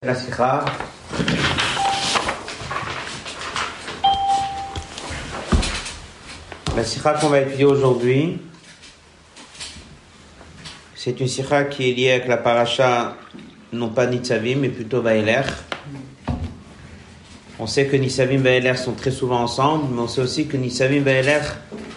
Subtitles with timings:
[0.00, 0.64] La sikha.
[6.76, 8.38] La sikha qu'on va étudier aujourd'hui,
[10.94, 13.16] c'est une sikha qui est liée avec la paracha,
[13.72, 15.42] non pas Nitzavim, mais plutôt Vaeler.
[17.58, 20.56] On sait que Nitzavim et Vaeler sont très souvent ensemble, mais on sait aussi que
[20.56, 21.40] Nitzavim et Vaeler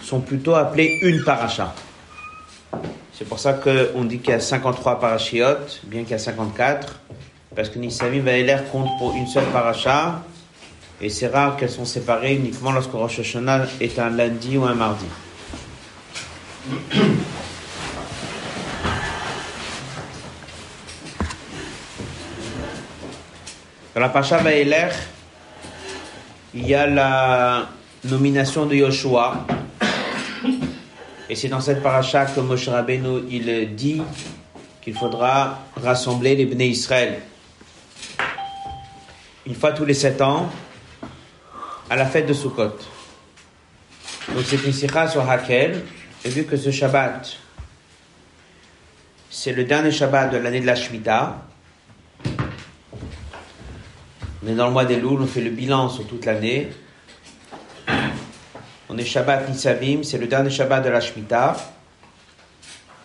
[0.02, 1.72] sont plutôt appelés une paracha.
[3.12, 6.98] C'est pour ça qu'on dit qu'il y a 53 parachiotes, bien qu'il y a 54
[7.54, 10.22] parce que Nisavim Vaeler compte pour une seule paracha,
[11.00, 14.74] et c'est rare qu'elles sont séparées uniquement lorsque Rosh Hashanah est un lundi ou un
[14.74, 15.04] mardi.
[23.94, 24.88] Dans la paracha Vaeler,
[26.54, 27.68] il y a la
[28.04, 29.46] nomination de Yoshua,
[31.28, 34.02] et c'est dans cette paracha que Moshe Rabbeinu il dit
[34.80, 37.20] qu'il faudra rassembler les Bnei Israël
[39.46, 40.50] une fois tous les sept ans,
[41.90, 42.78] à la fête de Sukkot.
[44.34, 45.82] Donc c'est une sikha sur Hakel,
[46.24, 47.36] et vu que ce Shabbat,
[49.30, 51.42] c'est le dernier Shabbat de l'année de la Shemitah,
[54.44, 56.68] on est dans le mois des Louls, on fait le bilan sur toute l'année.
[58.88, 61.56] On est Shabbat Nisavim, c'est le dernier Shabbat de la Shemitah,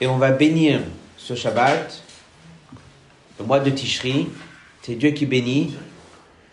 [0.01, 0.81] et on va bénir
[1.17, 2.03] ce Shabbat,
[3.39, 4.29] le mois de Tishri,
[4.81, 5.75] c'est Dieu qui bénit,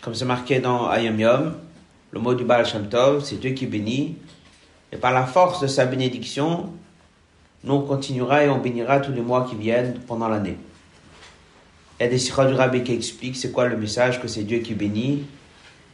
[0.04, 1.54] comme c'est marqué dans Ayam Yom,
[2.10, 4.16] le mot du Baal Shem Tov, c'est Dieu qui bénit.
[4.92, 6.70] Et par la force de sa bénédiction,
[7.64, 10.58] nous on continuera et on bénira tous les mois qui viennent pendant l'année.
[11.98, 14.42] Il y a des sikhas du rabbi qui expliquent c'est quoi le message, que c'est
[14.42, 15.24] Dieu qui bénit.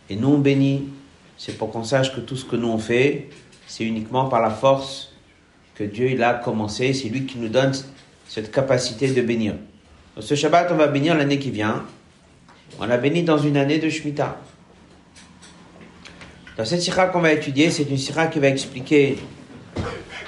[0.08, 0.88] Et nous on bénit.
[1.38, 3.30] C'est pour qu'on sache que tout ce que nous on fait,
[3.68, 5.12] c'est uniquement par la force
[5.76, 6.94] que Dieu il a commencé.
[6.94, 7.72] C'est lui qui nous donne
[8.26, 9.54] cette capacité de bénir.
[10.16, 11.84] Donc ce Shabbat, on va bénir l'année qui vient.
[12.78, 14.40] On a béni dans une année de Shemitah.
[16.56, 19.18] Dans cette sira qu'on va étudier, c'est une sira qui va expliquer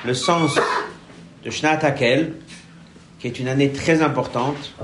[0.04, 0.58] le sens
[1.44, 2.34] de Shnat Hakel,
[3.18, 4.74] qui est une année très importante,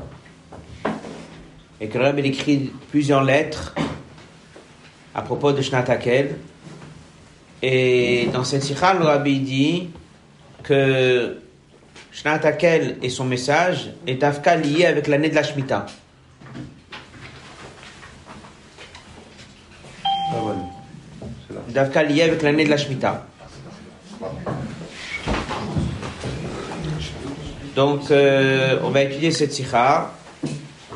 [1.80, 3.74] et que Rabbi écrit plusieurs lettres
[5.14, 6.36] à propos de Shnat Hakel.
[7.62, 9.90] Et dans cette sira, le Rabbi dit
[10.62, 11.38] que
[12.12, 15.86] Shnat Hakel et son message est afka lié avec l'année de la Shemitah.
[21.68, 23.26] Davka lié avec l'année de la Shemitah.
[27.76, 30.12] Donc, euh, on va étudier cette sikha.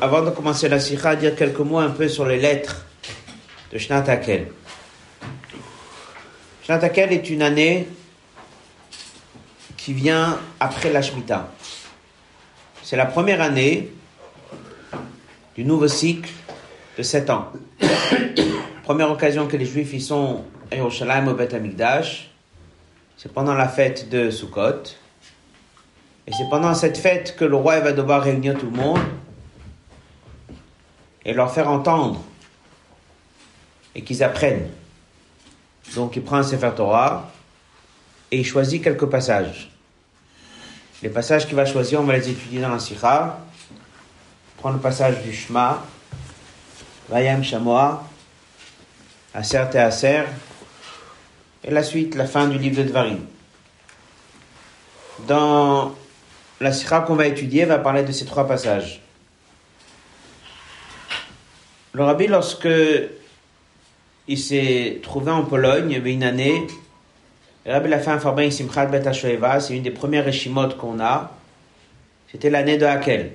[0.01, 2.85] Avant de commencer la sikha, dire quelques mots un peu sur les lettres
[3.71, 4.47] de Shnat Hakel.
[6.65, 7.87] Shnat Hakel est une année
[9.77, 11.49] qui vient après la Shemitah.
[12.81, 13.91] C'est la première année
[15.55, 16.29] du nouveau cycle
[16.97, 17.51] de 7 ans.
[18.83, 20.43] Première occasion que les Juifs y sont
[20.75, 22.29] Yerushalayim au Amikdash,
[23.17, 24.83] c'est pendant la fête de Sukkot.
[26.25, 28.99] Et c'est pendant cette fête que le roi va devoir réunir tout le monde
[31.25, 32.21] et leur faire entendre
[33.95, 34.69] et qu'ils apprennent.
[35.95, 37.31] Donc il prend un Sefer Torah
[38.31, 39.69] et il choisit quelques passages.
[41.01, 43.39] Les passages qu'il va choisir, on va les étudier dans la Sikha.
[44.57, 45.83] Prends le passage du Shema,
[47.09, 48.03] Vayam Shamoa,
[49.33, 50.23] Aser Te Aser,
[51.63, 53.19] et la suite, la fin du livre de Dvarim.
[55.27, 55.95] Dans
[56.59, 59.01] la Sikha qu'on va étudier, va parler de ces trois passages.
[61.93, 62.67] Le rabbi, lorsque
[64.27, 66.67] il s'est trouvé en Pologne, il y avait une année,
[67.65, 71.31] le rabbi a fait un Farbin Simchat Bet c'est une des premières Reshimot qu'on a.
[72.29, 73.33] C'était l'année de Hakel.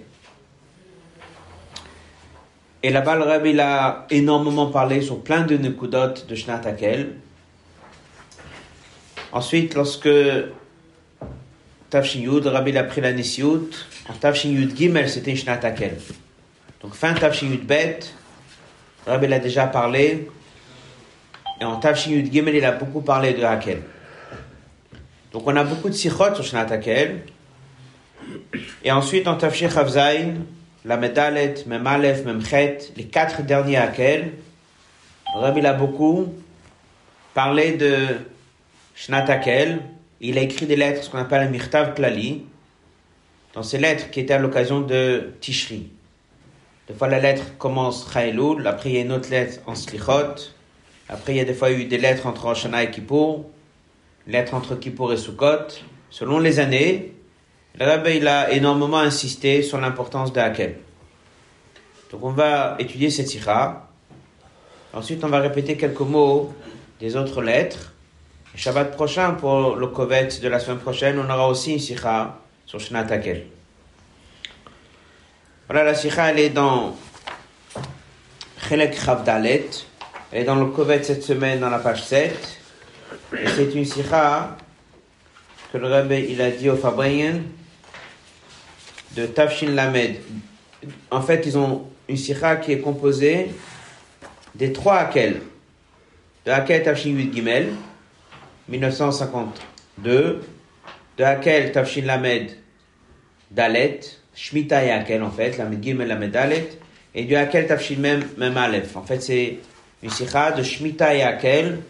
[2.83, 7.15] Et là-bas, le rabbi a énormément parlé sur plein de Nekudot de Shnat Hakel.
[9.33, 10.09] Ensuite, lorsque
[11.91, 13.71] Tafshin Yud, rabbi a pris la Nisiyut,
[14.09, 15.99] en Tafshin Yud Gimel, c'était Shnat Hakel.
[16.83, 18.01] Donc fin Tafshin Yud Bet,
[19.07, 20.29] rabbi a déjà parlé.
[21.61, 23.83] Et en Tafshin Yud Gimel, il a beaucoup parlé de Hakel.
[25.33, 27.21] Donc on a beaucoup de sikhot sur Shnat Hakel.
[28.83, 30.35] Et ensuite, en Tafshin Chavzain,
[30.85, 34.33] la Medalet, Mem Aleph, Mem Chet, les quatre derniers Hakel,
[35.35, 36.35] rabbi a beaucoup
[37.35, 37.97] parlé de
[38.99, 39.81] Shnat Hakel.
[40.21, 42.45] Il a écrit des lettres, ce qu'on appelle Mirtav Klali,
[43.55, 45.91] dans ces lettres qui étaient à l'occasion de Tishri.
[46.89, 50.51] Des fois, la lettre commence Chaelul, après il y a une autre lettre en Slichot,
[51.09, 53.49] après il y a des fois eu des lettres entre Shana et Kippour,
[54.27, 55.69] lettres entre Kippour et Sukkot.
[56.11, 57.15] Selon les années,
[57.79, 60.79] le rabbi il a énormément insisté sur l'importance de Hakel.
[62.11, 63.89] Donc on va étudier cette sikha.
[64.93, 66.53] Ensuite, on va répéter quelques mots
[66.99, 67.93] des autres lettres.
[68.55, 72.81] Shabbat prochain, pour le Kovet de la semaine prochaine, on aura aussi une sikha sur
[72.81, 73.47] Shnatakel.
[75.69, 76.97] Voilà, la sikha, elle est dans
[78.69, 79.69] Chelek Chavdalet.
[80.33, 82.59] Elle est dans le Kovet cette semaine, dans la page 7.
[83.35, 84.57] Et c'est une sikha
[85.73, 87.43] que le Rebbe, il a dit au Fabrien
[89.15, 90.17] de Tafshin Lamed.
[91.11, 93.51] En fait, ils ont une sikha qui est composée
[94.55, 95.43] des trois Akel.
[96.45, 97.69] De Akel Tafshin 8 Gimel,
[98.69, 100.41] 1952.
[101.17, 102.51] De Akel Tafshin Lamed
[103.51, 104.01] Dalet,
[104.35, 106.69] Shmita et Akel en fait, Lamed Gimel Lamed Dalet.
[107.15, 108.97] Et du Akel Tafshin Mem, Mem Aleph.
[108.97, 109.59] En fait, c'est
[110.03, 111.81] une sikha de Shmita et Akel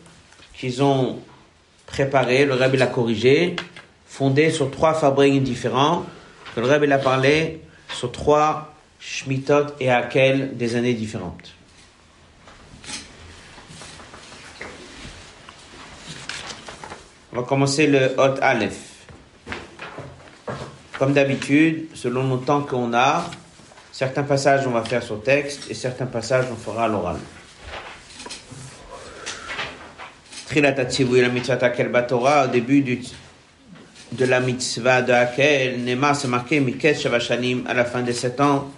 [0.54, 1.18] qu'ils ont
[1.86, 3.56] préparé, le Rebbe l'a corrigé,
[4.06, 6.04] fondé sur trois fabriques différents,
[6.54, 7.60] que le Rebbe a parlé
[7.94, 11.54] sur trois Shmitot et Akel des années différentes.
[17.30, 19.06] On va commencer le Hot Aleph.
[20.98, 23.30] Comme d'habitude, selon le temps qu'on a,
[23.92, 27.16] certains passages on va faire sur texte et certains passages on fera à l'oral.
[30.50, 33.02] Au début du,
[34.12, 38.40] de la mitzvah de Akel, Nema c'est marqué Miket Shavashanim à la fin de sept
[38.40, 38.72] ans,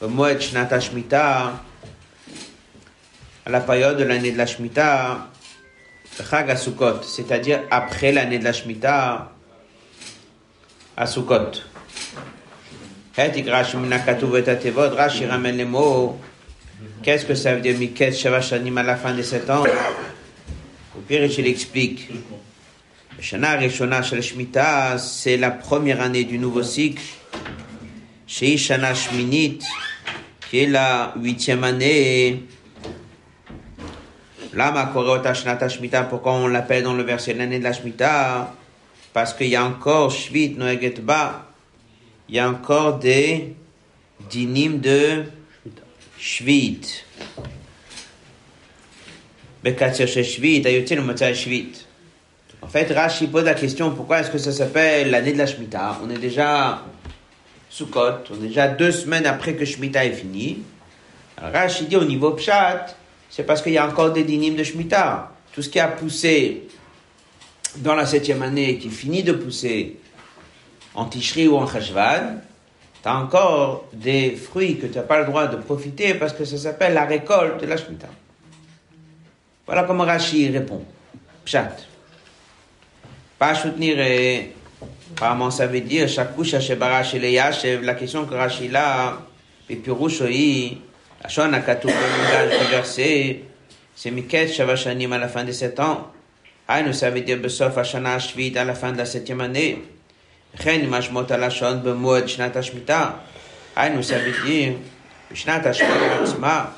[0.00, 1.60] Moed Shnata Shmita,
[3.44, 5.28] à la période de l'année de la Shemitah,
[6.22, 9.32] Chag à Sukkot, c'est-à-dire après l'année de la Shemitah,
[10.96, 11.60] à Sukkot.
[13.16, 16.18] Rashi ramène les mots.
[17.02, 19.64] Qu'est-ce que ça veut dire Miket Shavashanim à la fin de sept ans?
[20.96, 22.08] Au pire, il explique.
[23.20, 27.02] Shana Rishona Shel Shemitah, c'est la première année du nouveau cycle.
[28.26, 29.60] Shei Shana Shminit,
[30.50, 32.44] qui est la huitième année.
[34.54, 34.92] Lama
[36.08, 38.52] pourquoi on l'appelle dans le verset l'année de la Shemitah
[39.12, 41.48] Parce qu'il y a encore Shvit Noeget Ba,
[42.28, 43.54] il y a encore des
[44.30, 45.24] dinim de
[46.18, 47.04] Shvit.
[52.62, 56.00] En fait, Rashi pose la question pourquoi est-ce que ça s'appelle l'année de la Shemitah
[56.04, 56.82] On est déjà
[57.70, 60.62] Sukkot, on est déjà deux semaines après que Shemitah est fini.
[61.36, 62.94] Alors Rashi dit au niveau Pshat,
[63.34, 65.32] c'est parce qu'il y a encore des dynimes de Shemitah.
[65.52, 66.68] Tout ce qui a poussé
[67.78, 69.96] dans la septième année et qui finit de pousser
[70.94, 72.36] en Tishri ou en Cheshvan,
[73.02, 76.44] tu as encore des fruits que tu n'as pas le droit de profiter parce que
[76.44, 78.06] ça s'appelle la récolte de la Shemitah.
[79.66, 80.84] Voilà comment Rashi répond.
[81.44, 81.74] Pshat.
[83.36, 84.52] Pas soutenir et
[85.16, 89.18] apparemment ça veut dire et Yashev, la question que Rashi là,
[89.68, 90.28] et Pirushoi,
[91.23, 93.43] la Shon Akatou, le langage du verset,
[93.95, 96.11] c'est Miket Shavashanim à la fin de sept ans.
[96.67, 99.83] Aïe, ça veut dire Besof Ashana Shvit à la fin de la septième année.
[100.61, 103.23] Chen Mashmot Alashon Bemoed Shnat Ashmita.
[103.75, 104.73] Aïe, ça veut dire
[105.33, 106.75] Shnat Ashmita Atzma.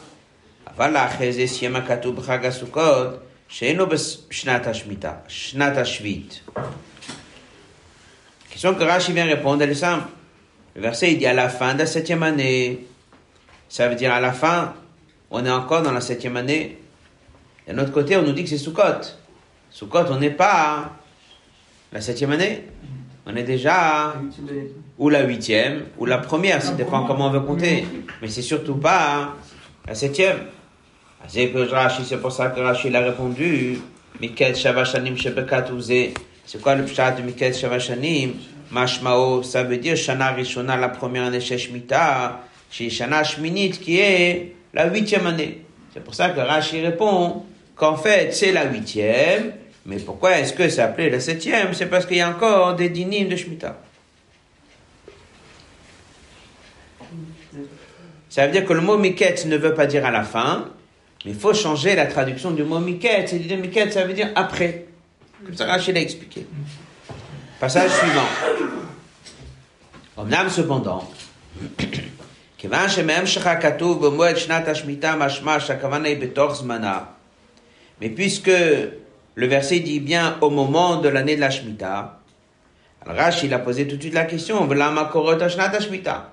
[0.68, 3.08] אבל אחרי זה סיים הכתוב בחג הסוכות,
[3.48, 6.40] שאינו בשנת השמיטה, שנת השביעית.
[8.52, 10.08] question que Rashi vient répondre, elle est simple.
[10.76, 12.86] Le verset il dit à la fin de la septième année.
[13.69, 14.75] ça veut dire à la fin,
[15.31, 16.79] on est encore dans la septième année.
[17.67, 19.03] Et de l'autre côté, on nous dit que c'est Sukkot.
[19.71, 20.93] Sukkot, on n'est pas
[21.93, 22.65] la septième année.
[23.27, 24.15] On est déjà
[24.99, 27.85] ou la huitième ou la première, ça dépend comment on veut compter.
[28.23, 29.35] Mais c'est surtout pas
[29.87, 30.39] la septième.
[31.27, 33.81] C'est pour ça que Rashi a répondu.
[34.21, 35.93] Mikel Shavashanim Shebekatouze.
[36.45, 38.35] C'est quoi le pshat de Mikel Shavashanim?
[38.71, 42.41] Mashmao, ça veut dire Shana Rishona, la première année chez Shemitah,
[42.77, 45.63] chez Shana Shminit, qui est la huitième année.
[45.95, 49.55] C'est pour ça que Rashi répond qu'en fait, c'est la huitième,
[49.87, 51.73] mais pourquoi est-ce que c'est appelé la septième?
[51.73, 53.81] C'est parce qu'il y a encore des dynimes de Shemitah.
[58.29, 60.69] Ça veut dire que le mot miket ne veut pas dire à la fin,
[61.25, 63.33] mais il faut changer la traduction du mot miket.
[63.33, 64.85] Et l'idée miket, ça veut dire après.
[65.47, 66.47] Comme ça, Rachid l'a expliqué.
[67.59, 68.29] Passage suivant.
[70.19, 71.11] Omnam, cependant,
[72.58, 77.00] כיוון שמהם שלך כתוב במועד שנת השמיטה משמע שהכוונה היא בתוך זמנה,
[78.02, 78.52] mais puisque
[79.36, 82.20] le verset dit bien au moment de l'année de la Shemitah,
[83.04, 86.32] alors Rashi il a posé tout de suite la question, V'lama korot shnat Shemitah.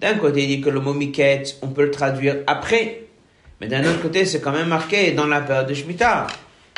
[0.00, 3.02] D'un côté, il dit que le mot miket, on peut le traduire après,
[3.60, 6.26] mais d'un autre côté, c'est quand même marqué dans la période de Shemitah.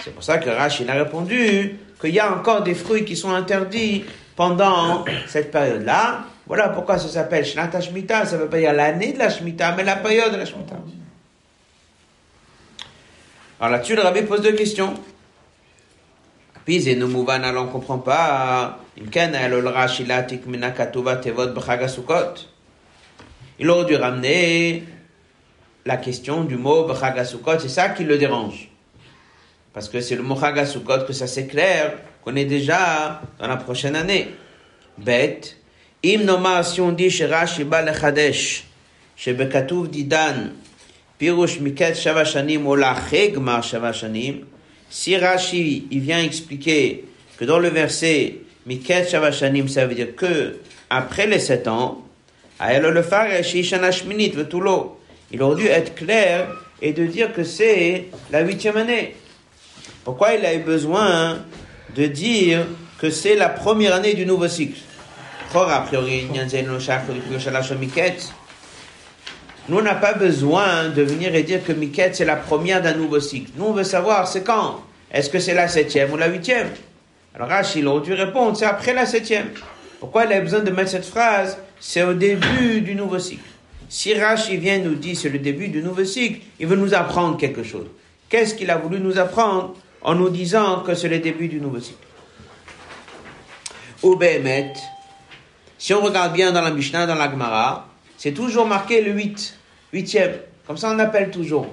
[0.03, 3.31] C'est pour ça que Rashi a répondu qu'il y a encore des fruits qui sont
[3.31, 4.05] interdits
[4.37, 6.25] pendant cette période-là.
[6.50, 8.26] voilà pourquoi ça s'appelle Shnata Shemitah.
[8.26, 10.80] Ça veut pas dire l'année de la Shemitah, mais la période de la Shemitah.
[13.60, 14.96] Alors là-dessus, le rabbi pose deux questions.
[16.66, 18.80] Puis, et nous on ne comprend pas.
[23.60, 24.84] Il aurait dû ramener
[25.86, 28.70] la question du mot B'chagasukot, c'est ça qui le dérange.
[29.74, 33.96] Parce que c'est le mot Chagasukot que ça s'éclaire, qu'on est déjà dans la prochaine
[33.96, 34.32] année.
[34.98, 35.59] Bête.
[36.02, 38.64] Im noma, si on dit chez Rashi ba lechadesh,
[39.18, 40.54] chez Bekatouv didan,
[41.20, 44.46] pirush miket shavashanim ou la chegmar shavashanim,
[44.90, 47.04] si Rashi, il vient expliquer
[47.38, 52.06] que dans le verset miket shavashanim, ça veut dire que après les sept ans,
[55.32, 56.48] il aurait dû être clair
[56.82, 59.16] et de dire que c'est la huitième année.
[60.06, 61.40] Pourquoi il a eu besoin
[61.94, 62.66] de dire
[63.00, 64.80] que c'est la première année du nouveau cycle?
[65.56, 66.28] A priori,
[69.68, 72.96] nous, on n'a pas besoin de venir et dire que Miket, c'est la première d'un
[72.96, 73.52] nouveau cycle.
[73.56, 74.82] Nous, on veut savoir, c'est quand?
[75.12, 76.70] Est-ce que c'est la septième ou la huitième?
[77.36, 79.50] Alors Rachid aurait dû répondre, c'est après la septième.
[80.00, 81.58] Pourquoi il a besoin de mettre cette phrase?
[81.80, 83.44] C'est au début du nouveau cycle.
[83.88, 87.38] Si Rashi vient nous dire c'est le début du nouveau cycle, il veut nous apprendre
[87.38, 87.88] quelque chose.
[88.30, 91.80] Qu'est-ce qu'il a voulu nous apprendre en nous disant que c'est le début du nouveau
[91.80, 91.98] cycle?
[94.04, 94.16] Ou
[95.80, 99.58] si on regarde bien dans la Mishnah, dans la Gemara, c'est toujours marqué le 8,
[99.94, 100.34] huitième.
[100.68, 101.68] Comme ça, on appelle toujours.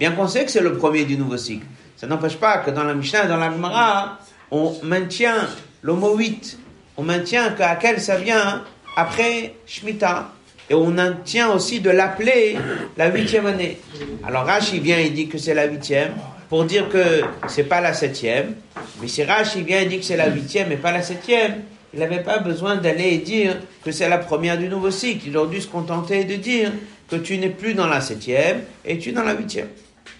[0.00, 1.66] Bien qu'on sait que c'est le premier du nouveau cycle.
[1.98, 4.18] Ça n'empêche pas que dans la Mishnah, dans la Gemara,
[4.50, 5.46] on maintient
[5.82, 6.58] le mot 8.
[6.96, 8.64] On maintient qu'à quel ça vient
[8.96, 10.30] après Shemitah.
[10.70, 12.56] Et on maintient aussi de l'appeler
[12.96, 13.78] la huitième année.
[14.26, 16.12] Alors Rashi vient et dit que c'est la huitième
[16.48, 18.54] pour dire que c'est pas la septième.
[19.02, 22.00] Mais si Rashi vient et dit que c'est la huitième et pas la septième, il
[22.00, 25.28] n'avait pas besoin d'aller dire que c'est la première du nouveau cycle.
[25.28, 26.72] Il aurait dû se contenter de dire
[27.08, 29.68] que tu n'es plus dans la septième et tu es dans la huitième.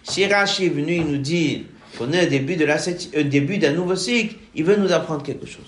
[0.02, 1.60] Si Rashi est venu nous dire
[1.96, 5.62] qu'on est au début, septième, début d'un nouveau cycle, il veut nous apprendre quelque chose.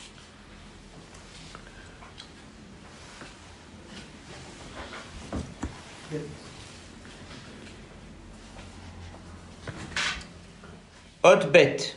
[11.22, 11.96] Haute bête.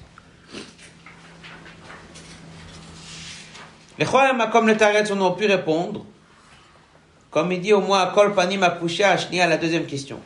[3.97, 6.05] Les comme le Taretz, on pu répondre,
[7.31, 10.19] comme il dit au moins Kol Panim Akushia à la deuxième question.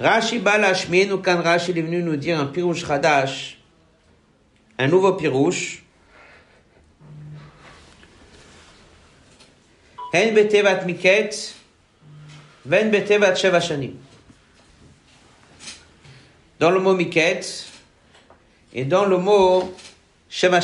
[0.00, 3.58] Rashi Balashmin, ou quand Rashi est venu nous dire un pirouche Hadash,
[4.78, 5.84] un nouveau pirouche,
[10.12, 10.84] Hen betevat
[12.64, 13.36] ven betevat.
[16.58, 17.66] Dans le mot miket
[18.74, 19.72] et dans le mot
[20.28, 20.60] sheva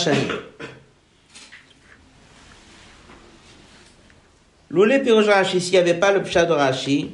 [4.68, 7.12] L'oulé pirouge Rashi, s'il n'y avait pas le pshat de Rashi,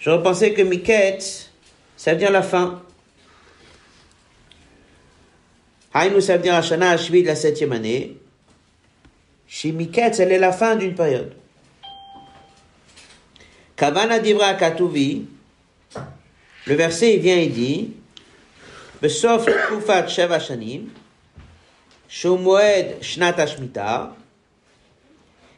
[0.00, 1.50] j'aurais pensé que Miket,
[1.96, 2.82] ça veut dire la fin.
[5.92, 8.16] Haïnou, ça veut dire Hashana Hashvi de la septième année.
[9.46, 11.32] Chez Miket, elle est la fin d'une période.
[13.76, 15.26] Kavana Divra Katuvi,
[16.66, 17.92] le verset il vient et dit,
[19.00, 20.88] Besof Kufat Sheva Shanim,
[22.08, 24.16] Shomoed Shnat Ashmita,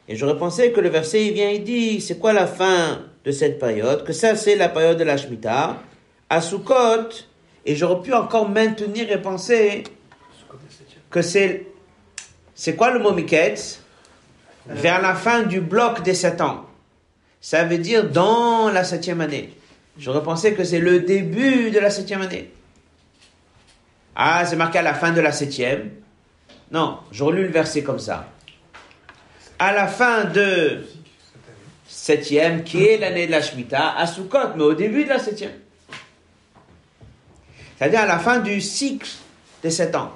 [0.07, 3.31] et j'aurais pensé que le verset, il vient, il dit, c'est quoi la fin de
[3.31, 4.05] cette période?
[4.05, 5.77] Que ça, c'est la période de la Shemitah.
[6.29, 7.09] À Sukkot,
[7.65, 9.83] et j'aurais pu encore maintenir et penser
[11.09, 11.67] que c'est,
[12.53, 13.81] c'est quoi le mot Miketz?
[14.65, 16.65] Vers la fin du bloc des sept ans.
[17.39, 19.53] Ça veut dire dans la septième année.
[19.97, 22.51] J'aurais pensé que c'est le début de la septième année.
[24.15, 25.91] Ah, c'est marqué à la fin de la septième.
[26.71, 28.27] Non, j'aurais lu le verset comme ça
[29.59, 30.85] à la fin de
[31.87, 35.53] septième, qui est l'année de la Shemitah, à Sukkot, mais au début de la septième.
[37.77, 39.09] C'est-à-dire à la fin du cycle
[39.63, 40.11] de sept ans.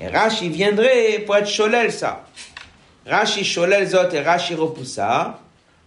[0.00, 2.26] Et Rashi viendrait pour être cholel ça.
[3.06, 5.40] Rashi cholel zot et Rashi repoussa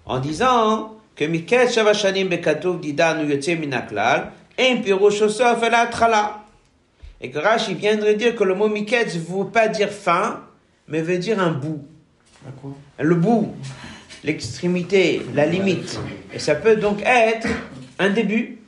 [0.06, 6.42] en disant que Miket Shavashanim Bekatov Didan ou Yotze Minaklal, et la trala.
[7.20, 10.42] Et que Rashi viendrait dire que le mot Miket ne veut pas dire fin,
[10.88, 11.86] mais veut dire un bout
[13.00, 13.56] le bout,
[14.24, 16.00] l'extrémité, la limite.
[16.34, 17.48] Et ça peut donc être
[18.00, 18.60] un début.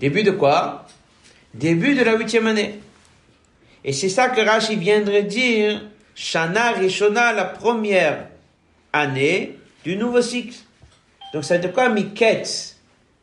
[0.00, 0.86] Début de quoi
[1.52, 2.80] Début de la huitième année.
[3.84, 5.82] Et c'est ça que Rashi viendrait dire,
[6.14, 8.28] Shana Rishona, la première
[8.92, 10.56] année du nouveau cycle.
[11.32, 12.76] Donc ça veut dire quoi Miket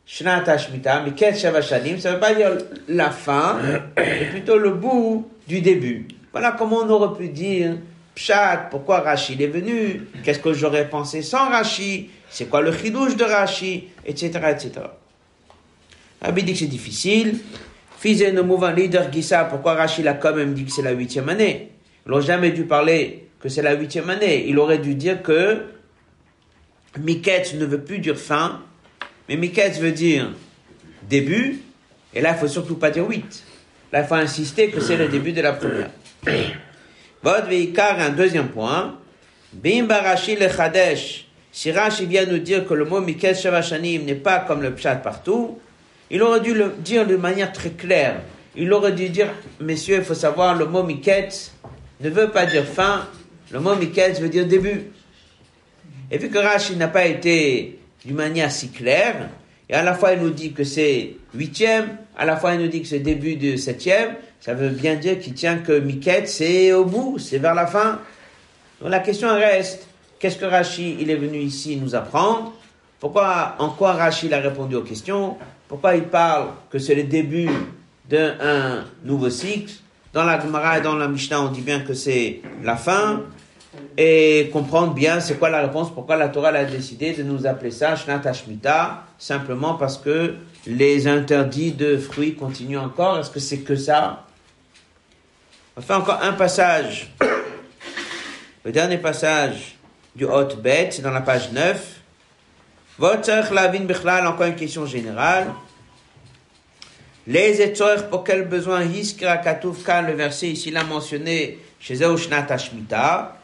[0.06, 2.50] Shnata Shmita, Miket Shavashanim, ça veut pas dire
[2.88, 3.58] la fin,
[3.96, 6.06] mais plutôt le bout du début.
[6.32, 7.76] Voilà comment on aurait pu dire
[8.14, 13.16] Pshat, pourquoi Rashi est venu, qu'est-ce que j'aurais pensé sans Rashi, c'est quoi le chidouche
[13.16, 14.70] de Rashi, etc., etc.
[16.20, 17.38] Rabbi dit que c'est difficile.
[17.98, 21.28] Fils de mouvement leader Gissa, pourquoi Rashi l'a quand même dit que c'est la huitième
[21.28, 21.70] année?
[22.04, 24.44] Ils n'ont jamais dû parler que c'est la huitième année.
[24.48, 25.62] Il aurait dû dire que
[26.98, 28.60] Miketz ne veut plus dire fin,
[29.28, 30.32] mais Miketz veut dire
[31.08, 31.60] début,
[32.14, 33.44] et là, il faut surtout pas dire huit.
[33.92, 35.90] Là, il faut insister que c'est le début de la première.
[37.22, 38.98] Vod veikar, un deuxième point.
[39.52, 41.26] Bim barashi le chadesh.
[41.52, 44.96] Si Rashi vient nous dire que le mot Miketz Shavashanim n'est pas comme le pshat
[44.96, 45.58] partout,
[46.10, 48.22] il aurait dû le dire de manière très claire.
[48.56, 49.28] Il aurait dû dire,
[49.60, 51.52] messieurs, il faut savoir, le mot Miketz
[52.00, 53.06] ne veut pas dire fin,
[53.50, 54.92] le mot Miketz veut dire début.
[56.10, 59.28] Et vu que Rashi n'a pas été d'une manière si claire,
[59.68, 62.68] et à la fois il nous dit que c'est huitième, à la fois il nous
[62.68, 66.72] dit que c'est début de septième, ça veut bien dire qu'il tient que Miket c'est
[66.72, 68.00] au bout, c'est vers la fin.
[68.80, 69.86] Donc la question reste,
[70.18, 72.52] qu'est-ce que Rashi il est venu ici nous apprendre?
[72.98, 75.36] Pourquoi, en quoi Rashi a répondu aux questions?
[75.68, 77.48] Pourquoi il parle que c'est le début
[78.10, 79.72] d'un nouveau cycle?
[80.12, 83.22] Dans la Gemara et dans la Mishnah, on dit bien que c'est la fin.
[83.96, 87.70] Et comprendre bien c'est quoi la réponse, pourquoi la Torah a décidé de nous appeler
[87.70, 90.34] ça Shnat Hashmita, simplement parce que
[90.66, 93.18] les interdits de fruits continuent encore.
[93.20, 94.26] Est-ce que c'est que ça?
[95.76, 97.10] On fait encore un passage.
[98.64, 99.76] Le dernier passage
[100.14, 102.00] du Hot Bet, c'est dans la page 9.
[102.98, 105.48] Votre lavin bichlal, encore une question générale.
[107.26, 112.46] Les étoiles pour quel besoin hiskra katouf kan, le verset ici l'a mentionné chez Shnat
[112.50, 113.38] Hashmita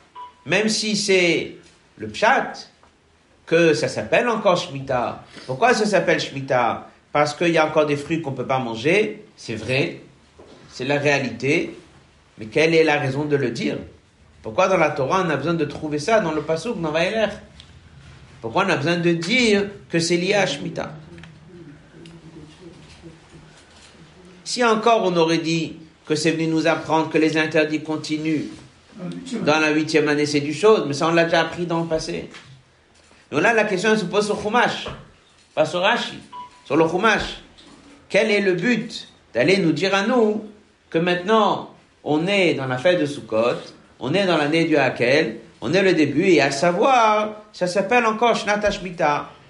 [0.45, 1.57] même si c'est
[1.97, 2.53] le pshat,
[3.47, 5.25] que ça s'appelle encore Shemitah.
[5.47, 8.59] Pourquoi ça s'appelle Shemitah Parce qu'il y a encore des fruits qu'on ne peut pas
[8.59, 10.01] manger, c'est vrai,
[10.71, 11.75] c'est la réalité,
[12.39, 13.79] mais quelle est la raison de le dire?
[14.43, 17.27] Pourquoi dans la Torah on a besoin de trouver ça dans le Passouk, dans Vaïler
[18.41, 20.93] Pourquoi on a besoin de dire que c'est lié à Shemitah?
[24.45, 28.47] Si encore on aurait dit que c'est venu nous apprendre que les interdits continuent,
[29.45, 31.87] dans la huitième année, c'est du chose, mais ça, on l'a déjà appris dans le
[31.87, 32.29] passé.
[33.31, 34.89] Donc là, la question se pose sur Chumash,
[35.55, 36.19] pas sur Rashi,
[36.65, 37.43] sur le Chumash.
[38.09, 40.45] Quel est le but d'aller nous dire à nous
[40.91, 43.57] que maintenant, on est dans la fête de Sukkot,
[44.01, 48.07] on est dans l'année du Hakel, on est le début, et à savoir, ça s'appelle
[48.07, 48.61] encore Shnat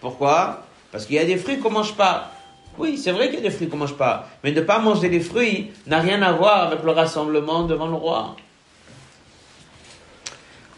[0.01, 0.63] Pourquoi?
[0.91, 2.33] Parce qu'il y a des fruits qu'on mange pas.
[2.79, 5.09] Oui, c'est vrai qu'il y a des fruits qu'on mange pas, mais ne pas manger
[5.09, 8.37] les fruits n'a rien à voir avec le rassemblement devant le roi.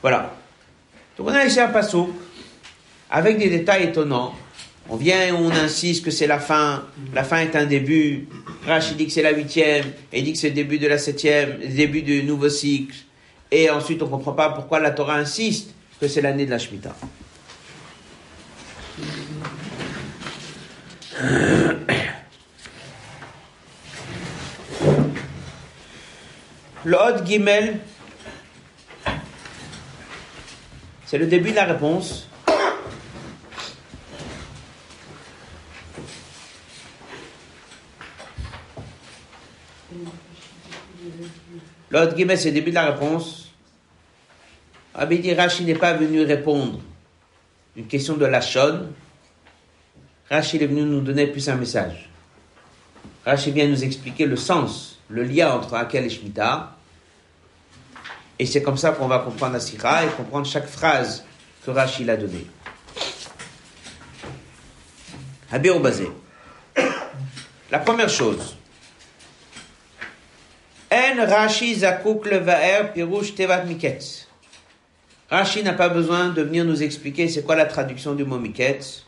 [0.01, 0.31] Voilà.
[1.17, 2.07] Donc on a ici un passage
[3.11, 4.35] avec des détails étonnants.
[4.93, 8.27] On vient, on insiste que c'est la fin, la fin est un début.
[8.67, 11.61] Rachid dit que c'est la huitième, et dit que c'est le début de la septième,
[11.61, 12.97] le début du nouveau cycle.
[13.53, 16.59] Et ensuite, on ne comprend pas pourquoi la Torah insiste que c'est l'année de la
[16.59, 16.97] Shemitah.
[26.85, 27.79] Le Hod Gimel
[31.07, 32.30] C'est le début de la réponse.
[41.91, 43.51] L'autre guillemets, c'est le début de la réponse.
[44.95, 46.81] Abidi Rashi n'est pas venu répondre
[47.77, 48.93] une question de la chaude.
[50.31, 52.09] Rashi est venu nous donner plus un message.
[53.25, 56.77] Rashi vient nous expliquer le sens, le lien entre Akel et Shemitah.
[58.39, 61.25] Et c'est comme ça qu'on va comprendre la Sira et comprendre chaque phrase
[61.65, 62.47] que Rashi a donnée.
[65.51, 66.09] Habir basé.
[67.71, 68.57] La première chose.
[70.91, 72.27] En Rashi zakouk
[72.95, 74.27] pirouche tevat miketz.
[75.31, 79.05] Rashi n'a pas besoin de venir nous expliquer c'est quoi la traduction du mot miketz.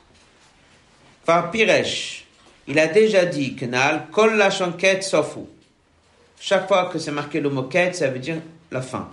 [1.24, 2.24] Par Piresh,
[2.66, 5.40] il a déjà dit Knal, kol la sofu.
[6.38, 8.38] Chaque fois que c'est marqué le mot ket, ça veut dire
[8.70, 9.08] la fin.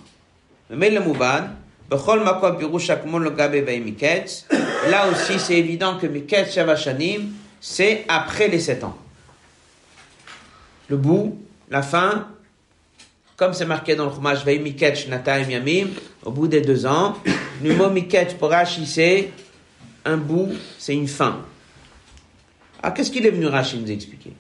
[0.72, 1.50] Mais le mouvan,
[1.92, 1.98] Là
[5.10, 8.96] aussi, c'est évident que Miketz Shavashanim, c'est après les sept ans.
[10.88, 12.28] Le bout, la fin,
[13.40, 15.88] comme c'est marqué dans le Chumash, Miketz Nataim Yamim,
[16.26, 17.16] au bout des deux ans,
[17.64, 19.30] le mot Miketz pour Rashi, c'est
[20.04, 21.40] un bout, c'est une fin.
[22.84, 24.34] Alors, qu'est-ce qu'il est venu Rashi nous expliquer?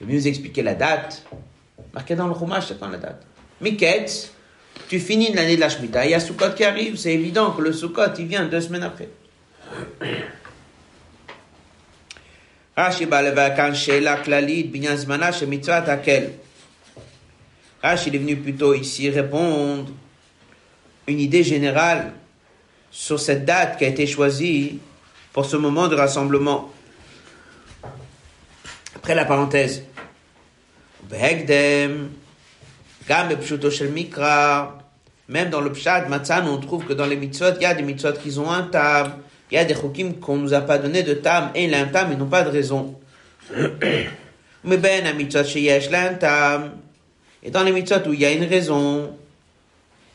[0.00, 1.24] Il est venu nous expliquer la date.
[1.92, 3.24] Marqué dans le Chumash, c'est quand la date?
[3.60, 4.32] Miketz,
[4.88, 7.62] tu finis l'année de la Shemitah, il y a Sukkot qui arrive, c'est évident que
[7.62, 9.08] le Sukkot, il vient deux semaines après.
[12.76, 13.06] Rashi
[17.84, 19.92] Rashi est venu plutôt ici répondre
[21.06, 22.14] une idée générale
[22.90, 24.78] sur cette date qui a été choisie
[25.34, 26.72] pour ce moment de rassemblement.
[28.96, 29.82] Après la parenthèse.
[35.28, 37.82] Même dans le Pshat, Matzan, on trouve que dans les mitzvot, il y a des
[37.82, 39.18] mitzvot qui ont un tam,
[39.50, 41.80] il y a des chokim qu'on nous a pas donné de tam, et il a
[41.80, 42.98] un tam, ils n'ont pas de raison.
[44.64, 46.70] Mais ben, un mitzvot chez Yesh, un tam.
[47.44, 49.14] Et dans les mitzvot où il y a une raison,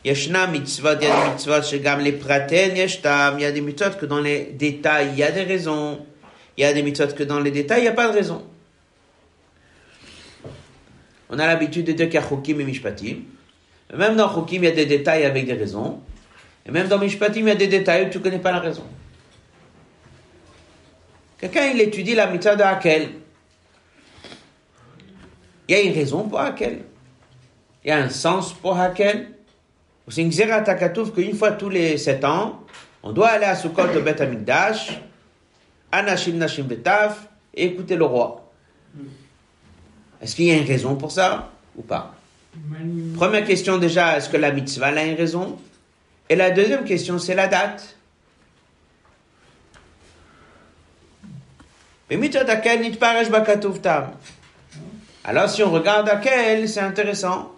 [0.04, 3.52] Yeshna mitzvot, il y a des mitzvot chez les praten, Yesh tam, il y a
[3.52, 6.04] des mitzvot que dans les détails, il y a des raisons.
[6.56, 8.44] Il y a des mitzvot que dans les détails, il n'y a pas de raison.
[11.28, 13.18] On a l'habitude de dire qu'il y a chokim et mishpatim.
[13.96, 16.00] Même dans chokim, il y a des détails avec des raisons.
[16.66, 18.58] Et même dans mishpatim, il y a des détails où tu ne connais pas la
[18.58, 18.84] raison.
[21.38, 23.08] Quelqu'un, il étudie la mitzvah de Hakel.
[25.68, 26.80] Il y a une raison pour Hakel.
[27.84, 29.32] Il y a un sens pour Hakel.
[30.08, 32.60] C'est une xérat qu'une fois tous les sept ans,
[33.02, 35.00] on doit aller à Sukkot de Bet Amikdash,
[35.92, 38.50] Anashim Nashim Betaf, et écouter le roi.
[40.20, 42.14] Est-ce qu'il y a une raison pour ça ou pas?
[43.16, 45.58] Première question déjà, est-ce que la mitzvah a une raison?
[46.28, 47.96] Et la deuxième question, c'est la date.
[55.24, 57.52] Alors si on regarde à quel, c'est intéressant.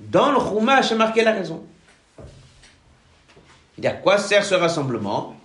[0.00, 1.64] Dans le Chumash, c'est marqué la raison.
[3.78, 5.36] Il dit à quoi sert ce rassemblement?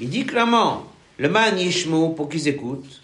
[0.00, 0.84] Il dit clairement,
[1.16, 3.00] le man yishmo pour qu'ils écoutent,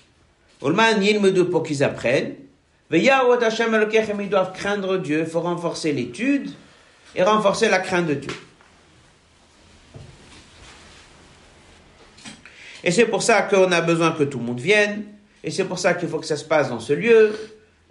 [0.60, 2.34] Olman yilmedu pour qu'ils apprennent.
[2.90, 3.88] Hashem
[4.20, 5.20] ils doivent craindre Dieu.
[5.20, 6.50] Il faut renforcer l'étude
[7.14, 8.32] et renforcer la crainte de Dieu.
[12.84, 15.04] Et c'est pour ça qu'on a besoin que tout le monde vienne.
[15.42, 17.34] Et c'est pour ça qu'il faut que ça se passe dans ce lieu.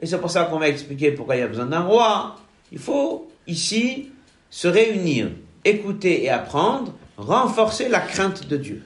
[0.01, 2.35] Et c'est pour ça qu'on va expliquer pourquoi il y a besoin d'un roi.
[2.71, 4.09] Il faut ici
[4.49, 5.29] se réunir,
[5.63, 8.83] écouter et apprendre, renforcer la crainte de Dieu.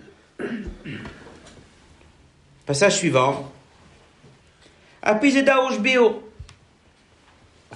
[2.65, 3.51] Passage suivant.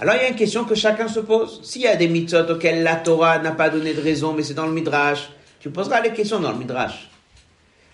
[0.02, 1.62] Alors il y a une question que chacun se pose.
[1.64, 4.54] S'il y a des mitzvot auxquels la Torah n'a pas donné de raison, mais c'est
[4.54, 7.10] dans le Midrash, tu poseras les questions dans le Midrash.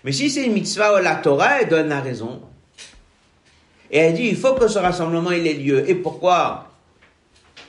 [0.04, 2.40] Mais si c'est une mitzvah où la Torah donne la raison,
[3.90, 5.88] et elle dit il faut que ce rassemblement ait lieu.
[5.88, 6.68] Et pourquoi?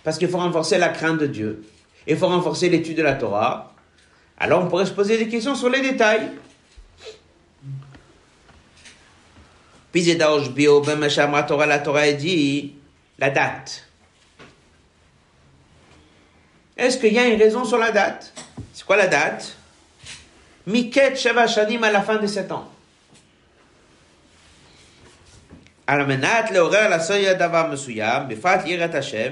[0.04, 1.64] Parce qu'il faut renforcer la crainte de Dieu.
[2.08, 3.74] Il faut renforcer l'étude de la Torah.
[4.38, 6.32] Alors on pourrait se poser des questions sur les détails.
[9.92, 12.76] Puis ben Torah, la Torah dit
[13.18, 13.84] la date.
[16.78, 18.34] Est-ce qu'il y a une raison sur la date?
[18.74, 19.58] C'est quoi la date?
[20.68, 22.70] Miket Sheva Shanim à la fin de sept ans.
[25.87, 29.31] על מנת לעורר לעשות דבר מסוים, בפרט יראת השם,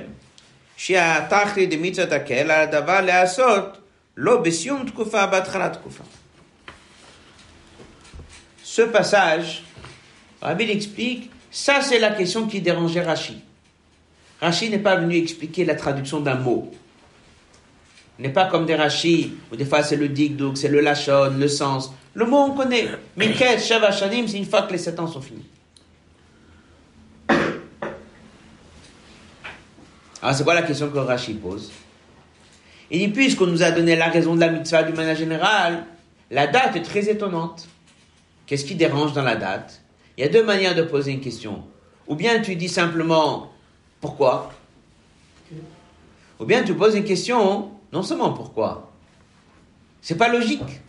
[0.77, 3.79] שהתכלי דמצוות הקל, על הדבר להיעשות
[4.17, 6.05] לא בסיום תקופה, בהתחלת תקופה.
[8.65, 9.65] Ce passage
[10.43, 13.39] Rabbi explique, ça c'est la question qui dérangeait Rashi.
[14.41, 16.71] Rashi n'est pas venu expliquer la traduction d'un mot.
[18.21, 21.49] n'est pas comme des Rashi, où des fois c'est le digdouk, c'est le lachon, le
[21.49, 21.93] sens.
[22.15, 22.89] Le mot on connaît.
[23.17, 25.47] Miket, Shavashanim, c'est une fois que les sept ans sont finis.
[30.26, 31.72] Alors c'est quoi la question que Rashi pose?
[32.90, 35.86] Il dit, puisqu'on nous a donné la raison de la mitzvah du manière générale,
[36.32, 37.68] la date est très étonnante.
[38.48, 39.84] Qu'est-ce qui dérange dans la date?
[40.18, 41.64] Il y a deux manières de poser une question.
[42.08, 43.52] Ou bien tu dis simplement
[44.02, 44.52] pourquoi?
[46.40, 48.92] Ou bien tu poses une question non seulement pourquoi.
[50.02, 50.82] C'est pas logique.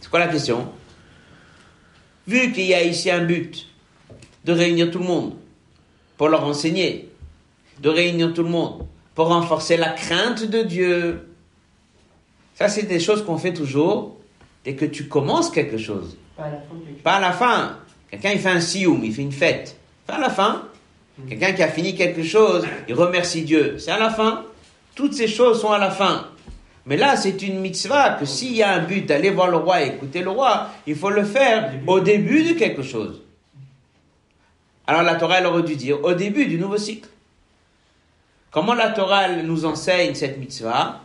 [0.00, 0.72] C'est quoi la question?
[2.26, 3.66] Vu qu'il y a ici un but
[4.46, 5.34] de réunir tout le monde
[6.16, 7.10] pour leur enseigner,
[7.80, 11.28] de réunir tout le monde pour renforcer la crainte de Dieu,
[12.54, 14.16] ça c'est des choses qu'on fait toujours
[14.64, 16.16] dès que tu commences quelque chose.
[17.02, 17.78] Pas à la fin.
[18.10, 19.76] Quelqu'un, il fait un sioum, il fait une fête.
[20.06, 20.62] Pas à la fin.
[21.18, 21.28] Hmm.
[21.28, 23.76] Quelqu'un qui a fini quelque chose, il remercie Dieu.
[23.78, 24.44] C'est à la fin.
[24.94, 26.28] Toutes ces choses sont à la fin.
[26.84, 29.82] Mais là, c'est une mitzvah que s'il y a un but d'aller voir le roi
[29.82, 33.22] et écouter le roi, il faut le faire au début de quelque chose.
[34.86, 37.08] Alors la Torah, elle aurait dû dire au début du nouveau cycle.
[38.50, 41.00] Comment la Torah nous enseigne cette mitzvah?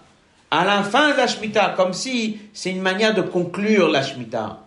[0.51, 4.59] À la fin de la Shemitah, comme si c'est une manière de conclure la Shemitah.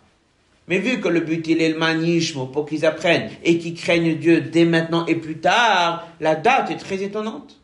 [0.66, 4.16] Mais vu que le but il est le manisme pour qu'ils apprennent et qu'ils craignent
[4.16, 7.60] Dieu dès maintenant et plus tard, la date est très étonnante.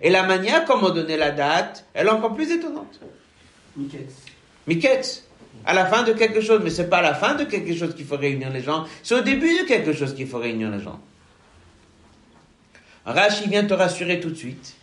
[0.00, 3.00] Et la manière comment donner la date, elle est encore plus étonnante.
[3.76, 4.12] Miketz.
[4.66, 5.25] Miketz.
[5.66, 7.94] À la fin de quelque chose, mais c'est pas à la fin de quelque chose
[7.94, 10.80] qu'il faut réunir les gens, c'est au début de quelque chose qu'il faut réunir les
[10.80, 11.00] gens.
[13.04, 14.76] Rashi vient te rassurer tout de suite.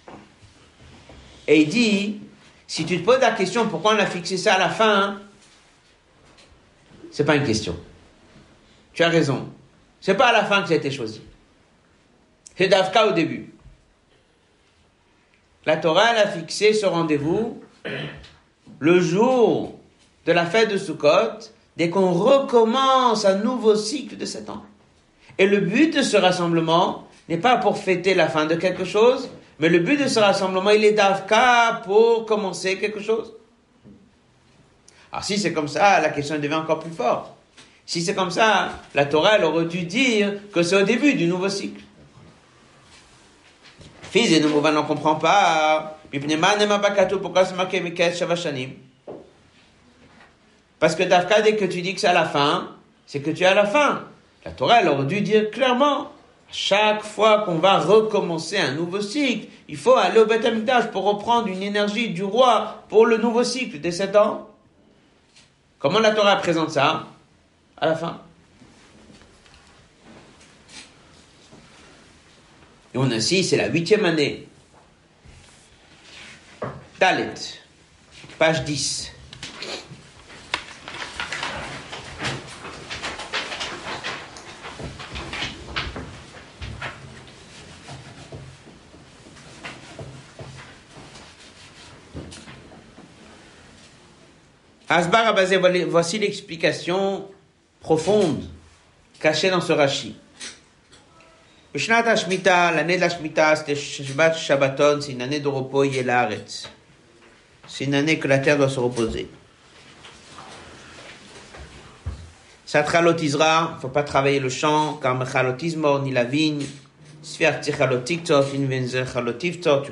[1.48, 2.20] Et il dit,
[2.68, 5.22] si tu te poses la question pourquoi on a fixé ça à la fin,
[7.12, 7.78] c'est pas une question.
[8.94, 9.50] Tu as raison.
[10.02, 11.22] C'est pas à la fin que ça a été choisi.
[12.58, 13.54] C'est d'Afka au début.
[15.66, 17.62] La Torah elle a fixé ce rendez-vous
[18.80, 19.80] le jour
[20.26, 24.64] de la fête de Sukkot, dès qu'on recommence un nouveau cycle de sept ans.
[25.38, 29.30] Et le but de ce rassemblement n'est pas pour fêter la fin de quelque chose,
[29.60, 33.34] mais le but de ce rassemblement, il est d'Afka pour commencer quelque chose.
[35.12, 37.32] Alors si c'est comme ça, la question devient encore plus forte.
[37.86, 41.28] Si c'est comme ça, la Torah, elle aurait dû dire que c'est au début du
[41.28, 41.82] nouveau cycle.
[44.02, 46.00] Fils et nous, n'en comprend pas.
[47.22, 47.82] Pourquoi c'est marqué
[50.84, 53.44] Parce que Dafka, dès que tu dis que c'est à la fin, c'est que tu
[53.44, 54.04] es à la fin.
[54.44, 56.12] La Torah, elle aurait dû dire clairement,
[56.52, 60.46] chaque fois qu'on va recommencer un nouveau cycle, il faut aller au Beth
[60.92, 64.50] pour reprendre une énergie du roi pour le nouveau cycle des sept ans.
[65.80, 67.08] Comment la Torah présente ça
[67.78, 68.20] À la fin?
[72.94, 74.50] Et on insiste, c'est la huitième année.
[77.00, 77.36] Dalet,
[78.38, 79.14] page 10.
[94.96, 97.28] Asbar Abazé, voici l'explication
[97.80, 98.44] profonde
[99.20, 100.16] cachée dans ce Rashi.
[101.74, 106.70] L'année de la Shemitah, c'était Shabbat Shabbaton, c'est une année de repos, Yelaharetz.
[107.68, 109.28] C'est une année que la terre doit se reposer.
[112.64, 116.68] Satralot il ne faut pas travailler le champ, car Mechalotismo, ni la vigne.
[117.24, 117.62] Tu ne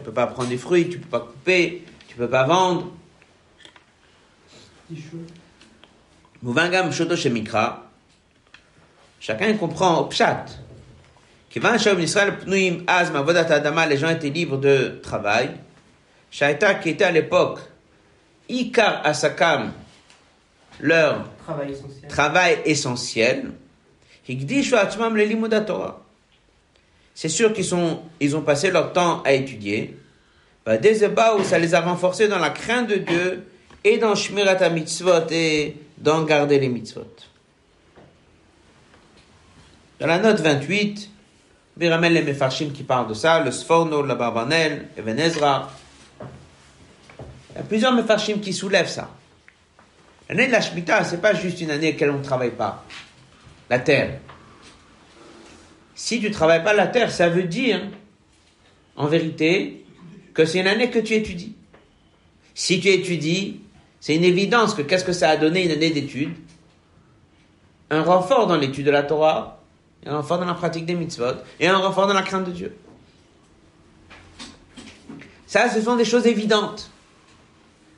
[0.03, 2.91] peux pas prendre des fruits, tu ne peux pas couper, tu ne peux pas vendre.
[6.41, 7.91] Mouvangam Shoto Shemikra,
[9.19, 10.45] chacun comprend au Pshat
[11.53, 11.61] les
[13.97, 15.49] gens étaient libres de travail.
[16.31, 17.59] Shaita, qui était à l'époque
[18.47, 19.73] Ikar Asakam,
[20.79, 21.25] leur
[22.07, 23.51] travail essentiel.
[27.13, 29.97] C'est sûr qu'ils sont, ils ont passé leur temps à étudier.
[30.81, 33.43] Des où ça les a renforcés dans la crainte de Dieu
[33.83, 37.07] et dans Shmirat mitzvot et dans garder les mitzvot.
[39.99, 41.09] Dans la note 28,
[41.79, 45.71] il ramène les Mefarshim qui parlent de ça, le Sforno, la Barbanel, Even Ezra.
[47.51, 49.09] Il y a plusieurs Mefarshim qui soulèvent ça.
[50.29, 52.85] L'année de la Shemitah, c'est pas juste une année à laquelle on ne travaille pas.
[53.69, 54.19] La terre.
[55.95, 57.81] Si tu ne travailles pas la terre, ça veut dire,
[58.95, 59.85] en vérité,
[60.33, 61.55] que c'est une année que tu étudies.
[62.53, 63.60] Si tu étudies,
[64.01, 66.33] c'est une évidence que qu'est-ce que ça a donné une année d'études?
[67.91, 69.61] Un renfort dans l'étude de la Torah,
[70.07, 72.75] un renfort dans la pratique des mitzvot, et un renfort dans la crainte de Dieu.
[75.45, 76.89] Ça, ce sont des choses évidentes.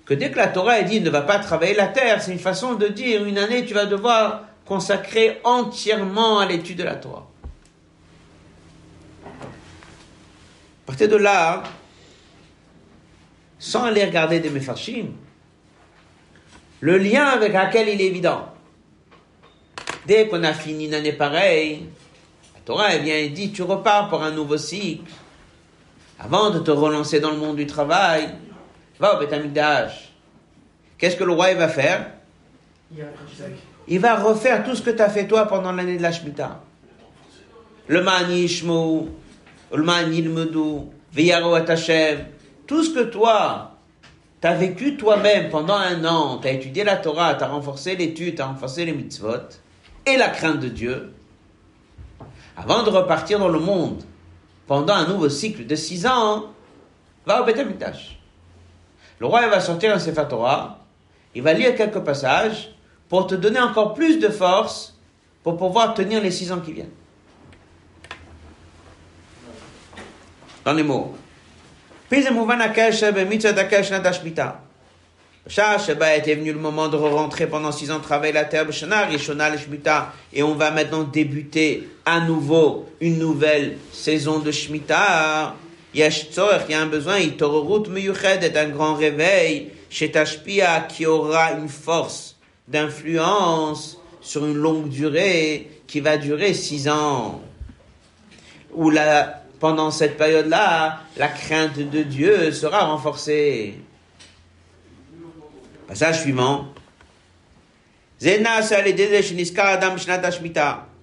[0.06, 2.74] Que dès que la Torah dit ne va pas travailler la terre, c'est une façon
[2.74, 7.30] de dire une année tu vas devoir consacrer entièrement à l'étude de la Torah.
[9.26, 11.64] À partir de là,
[13.58, 15.14] sans aller regarder des mefarshim,
[16.84, 18.50] le lien avec laquelle il est évident.
[20.06, 21.86] Dès qu'on a fini une année pareille,
[22.54, 25.10] la Torah vient et dit, tu repars pour un nouveau cycle.
[26.20, 28.32] Avant de te relancer dans le monde du travail,
[29.00, 30.12] va au Betamikdash.
[30.98, 32.06] Qu'est-ce que le roi va faire?
[33.88, 36.60] Il va refaire tout ce que tu as fait toi pendant l'année de la Shemitah.
[37.88, 39.08] Le Manishmu,
[39.74, 40.82] le Manilmudu,
[41.14, 42.26] Viyaro Hashem,
[42.68, 43.73] tout ce que toi,
[44.44, 47.96] tu as vécu toi-même pendant un an, tu as étudié la Torah, tu as renforcé
[47.96, 49.38] l'étude, tu as renforcé les mitzvot,
[50.06, 51.14] et la crainte de Dieu,
[52.58, 54.04] avant de repartir dans le monde
[54.68, 56.48] pendant un nouveau cycle de six ans,
[57.26, 57.58] va au Beth
[59.20, 60.82] Le roi va sortir un Sefer Torah,
[61.34, 62.76] il va lire quelques passages
[63.08, 65.00] pour te donner encore plus de force
[65.42, 66.92] pour pouvoir tenir les six ans qui viennent.
[70.66, 71.16] Dans les mots.
[72.10, 72.24] Puis,
[75.80, 78.66] Sheba était venu le moment de rentrer pendant six ans travailler la terre,
[80.34, 85.56] et on va maintenant débuter à nouveau une nouvelle saison de Shemitah.
[85.94, 91.70] Il y a un besoin, il est un grand réveil, chez Tashpia, qui aura une
[91.70, 92.38] force
[92.68, 97.42] d'influence sur une longue durée, qui va durer six ans.
[98.74, 103.76] Où la pendant cette période-là, la crainte de Dieu sera renforcée.
[105.88, 106.68] Passage suivant.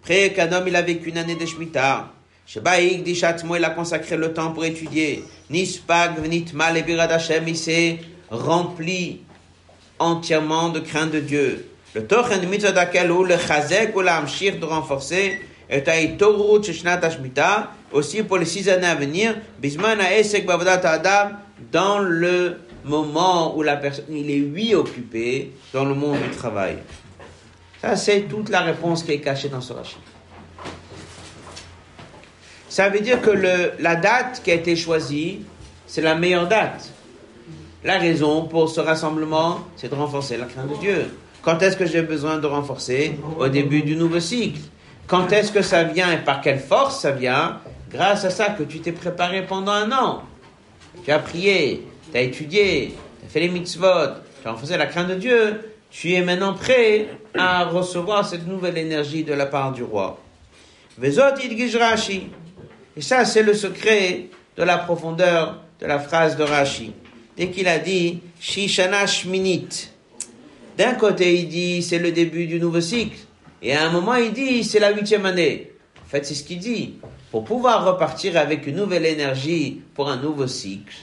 [0.03, 2.13] Après qu'un homme il a vécu une année de Shemitah,
[2.45, 5.25] Shebaïk Dishatmo il a consacré le temps pour étudier.
[5.49, 9.23] Nispag Vnitmal et Hashem il s'est rempli
[9.99, 11.67] entièrement de crainte de Dieu.
[11.95, 18.23] Le Tochen mitzvah ou le Chazek ou l'Amshir de renforcer et Taïtorut Shnat Shemitah aussi
[18.23, 21.37] pour les six années à venir, Bisman Esek Bavadat Adam
[21.73, 26.79] dans le moment où la personne il est lui occupé dans le monde du travail.
[27.81, 29.97] Ça, c'est toute la réponse qui est cachée dans ce rachis.
[32.69, 35.41] Ça veut dire que le, la date qui a été choisie,
[35.87, 36.91] c'est la meilleure date.
[37.83, 41.07] La raison pour ce rassemblement, c'est de renforcer la crainte de Dieu.
[41.43, 43.19] Quand est-ce que j'ai besoin de renforcer?
[43.39, 44.61] Au début du nouveau cycle.
[45.07, 47.61] Quand est-ce que ça vient et par quelle force ça vient?
[47.91, 50.23] Grâce à ça que tu t'es préparé pendant un an.
[51.05, 54.87] Tu as prié, tu as étudié, tu as fait les mitzvot, tu as renforcé la
[54.87, 59.73] crainte de Dieu tu es maintenant prêt à recevoir cette nouvelle énergie de la part
[59.73, 60.21] du roi.
[61.03, 61.11] Et
[63.01, 64.27] ça, c'est le secret
[64.57, 66.93] de la profondeur de la phrase de Rashi.
[67.37, 69.91] Dès qu'il a dit Shishana Shminit,
[70.77, 73.19] d'un côté il dit c'est le début du nouveau cycle,
[73.63, 75.73] et à un moment il dit c'est la huitième année.
[76.05, 76.95] En fait, c'est ce qu'il dit.
[77.31, 80.97] Pour pouvoir repartir avec une nouvelle énergie pour un nouveau cycle,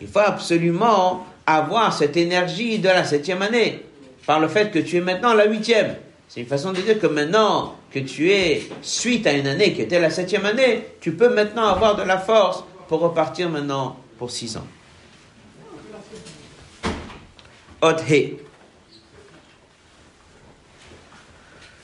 [0.00, 3.84] il faut absolument avoir cette énergie de la septième année,
[4.26, 5.96] par le fait que tu es maintenant la huitième.
[6.28, 9.82] C'est une façon de dire que maintenant que tu es suite à une année qui
[9.82, 14.30] était la septième année, tu peux maintenant avoir de la force pour repartir maintenant pour
[14.30, 14.66] six ans.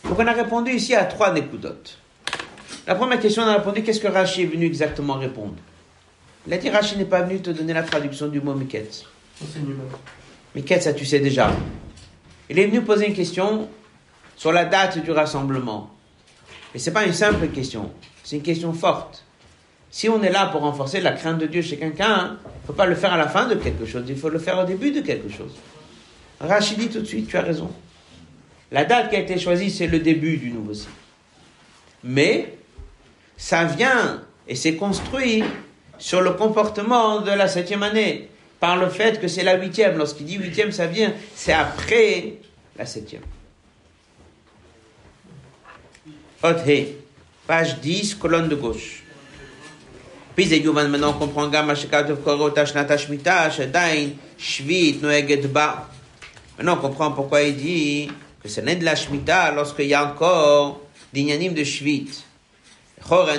[0.04, 1.99] Donc on a répondu ici à trois nécoudotes.
[2.90, 5.54] La première question, on a répondu qu'est-ce que Rachi est venu exactement répondre?
[6.44, 9.04] Il a dit Rachi n'est pas venu te donner la traduction du mot Miket.
[10.56, 11.52] Mais qu'est-ce ça tu sais déjà
[12.48, 13.68] Il est venu poser une question
[14.36, 15.94] sur la date du rassemblement.
[16.74, 17.92] Et c'est pas une simple question,
[18.24, 19.24] c'est une question forte.
[19.92, 22.72] Si on est là pour renforcer la crainte de Dieu chez quelqu'un, il ne faut
[22.72, 24.90] pas le faire à la fin de quelque chose, il faut le faire au début
[24.90, 25.52] de quelque chose.
[26.40, 27.70] Rachid dit tout de suite, tu as raison.
[28.72, 30.90] La date qui a été choisie, c'est le début du nouveau cycle.
[32.02, 32.56] Mais
[33.40, 35.42] ça vient et c'est construit
[35.98, 38.28] sur le comportement de la septième année
[38.60, 39.96] par le fait que c'est la huitième.
[39.96, 42.34] Lorsqu'il dit huitième, ça vient, c'est après
[42.76, 43.22] la septième.
[47.46, 49.02] Page 10, colonne de gauche.
[50.36, 51.50] Puis maintenant comprend
[53.50, 55.00] Shadain Shvit
[55.48, 55.88] Ba.
[56.58, 58.10] Maintenant on comprend pourquoi il dit
[58.42, 60.80] que c'est l'année de la Shmita lorsqu'il y a encore
[61.12, 62.24] d'inyanim de Shvit.
[63.10, 63.34] Pourquoi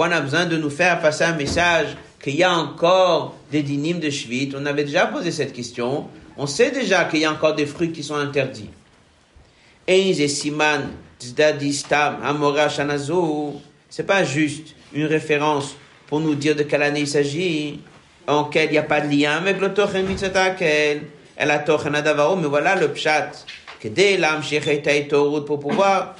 [0.00, 4.00] on a besoin de nous faire passer un message qu'il y a encore des dynimes
[4.00, 4.52] de Shvit?
[4.54, 6.08] On avait déjà posé cette question.
[6.36, 8.68] On sait déjà qu'il y a encore des fruits qui sont interdits.
[13.88, 15.74] C'est pas juste une référence
[16.06, 17.80] pour nous dire de quelle année il s'agit,
[18.26, 21.00] en quel il n'y a pas de lien avec le tochen mitzatakel,
[21.64, 23.30] tochen mais voilà le pshat,
[23.80, 24.42] que dès l'âme
[25.46, 26.14] pour pouvoir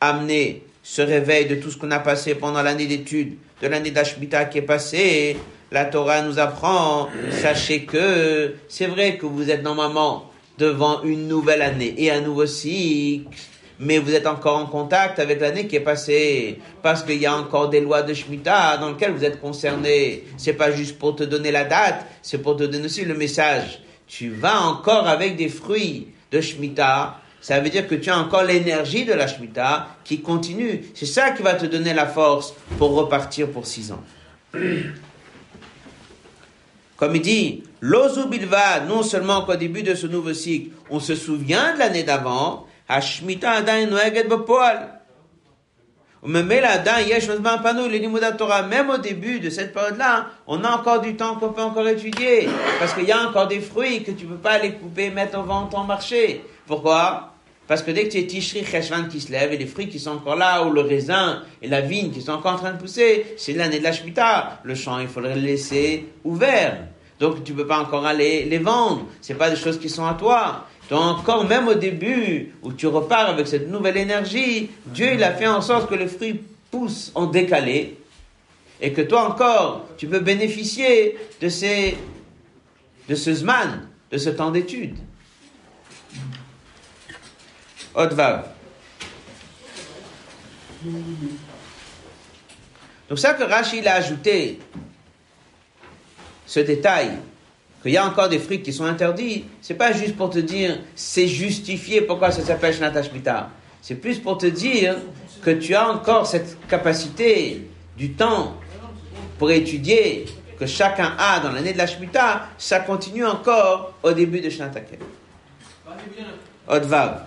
[0.00, 4.44] amener ce réveil de tout ce qu'on a passé pendant l'année d'études, de l'année d'Ashmita
[4.44, 5.36] qui est passée,
[5.72, 11.62] la Torah nous apprend, sachez que c'est vrai que vous êtes normalement devant une nouvelle
[11.62, 13.26] année et un nouveau cycle,
[13.78, 17.36] mais vous êtes encore en contact avec l'année qui est passée, parce qu'il y a
[17.36, 20.24] encore des lois de Shemitah dans lesquelles vous êtes concernés.
[20.36, 23.80] C'est pas juste pour te donner la date, c'est pour te donner aussi le message.
[24.06, 28.42] Tu vas encore avec des fruits de Shemitah, ça veut dire que tu as encore
[28.42, 30.82] l'énergie de la Shemitah qui continue.
[30.94, 34.02] C'est ça qui va te donner la force pour repartir pour six ans.
[36.96, 41.14] Comme il dit, l'ozu bilva, non seulement qu'au début de ce nouveau cycle, on se
[41.14, 42.66] souvient de l'année d'avant,
[48.68, 52.48] même au début de cette période-là, on a encore du temps qu'on peut encore étudier.
[52.80, 55.38] Parce qu'il y a encore des fruits que tu ne peux pas les couper, mettre
[55.38, 56.44] en vente en marché.
[56.66, 57.34] Pourquoi?
[57.68, 59.98] Parce que dès que tu es Tishri Cheshvan qui se lève et les fruits qui
[59.98, 62.78] sont encore là, ou le raisin et la vigne qui sont encore en train de
[62.78, 64.60] pousser, c'est l'année de la Shemitah.
[64.62, 66.78] Le champ, il faudrait le laisser ouvert.
[67.18, 69.06] Donc tu peux pas encore aller les vendre.
[69.20, 70.66] C'est pas des choses qui sont à toi.
[70.90, 75.32] Donc encore même au début où tu repars avec cette nouvelle énergie, Dieu il a
[75.32, 77.98] fait en sorte que les fruits poussent en décalé
[78.80, 81.96] et que toi encore tu peux bénéficier de ces
[83.08, 84.96] de ce zman, de ce temps d'étude.
[93.08, 94.58] Donc ça que Rachid a ajouté,
[96.46, 97.12] ce détail,
[97.82, 100.78] qu'il y a encore des fruits qui sont interdits, c'est pas juste pour te dire
[100.94, 102.92] c'est justifié pourquoi ça s'appelle Shnat
[103.80, 104.96] C'est plus pour te dire
[105.42, 108.56] que tu as encore cette capacité du temps
[109.38, 110.26] pour étudier
[110.58, 114.72] que chacun a dans l'année de la Shemitah, ça continue encore au début de Shnat
[114.74, 114.98] Akel.
[116.68, 117.26] Odvav.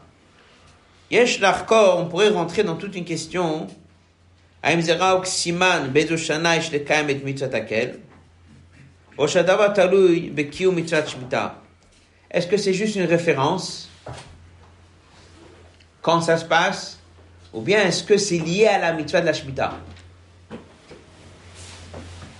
[1.11, 3.67] Yesh l'Arkor, on pourrait rentrer dans toute une question.
[4.63, 7.99] Aimzera oksiman bedoshana ishlekaim et mitzatakel.
[9.17, 11.55] Oshadava talui bekiu mitzat shmita.
[12.29, 13.89] Est-ce que c'est juste une référence?
[16.01, 16.97] Quand ça se passe?
[17.53, 19.73] Ou bien est-ce que c'est lié à la mitzvah de la Shemitah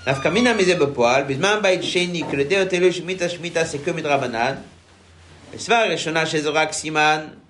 [0.07, 4.55] Nafkamina mise bepoal, bizman bait sheni, que le déotelu Shemitah Shemitah c'est que midrabanan.
[5.53, 7.40] Esvar reshona shezorak siman,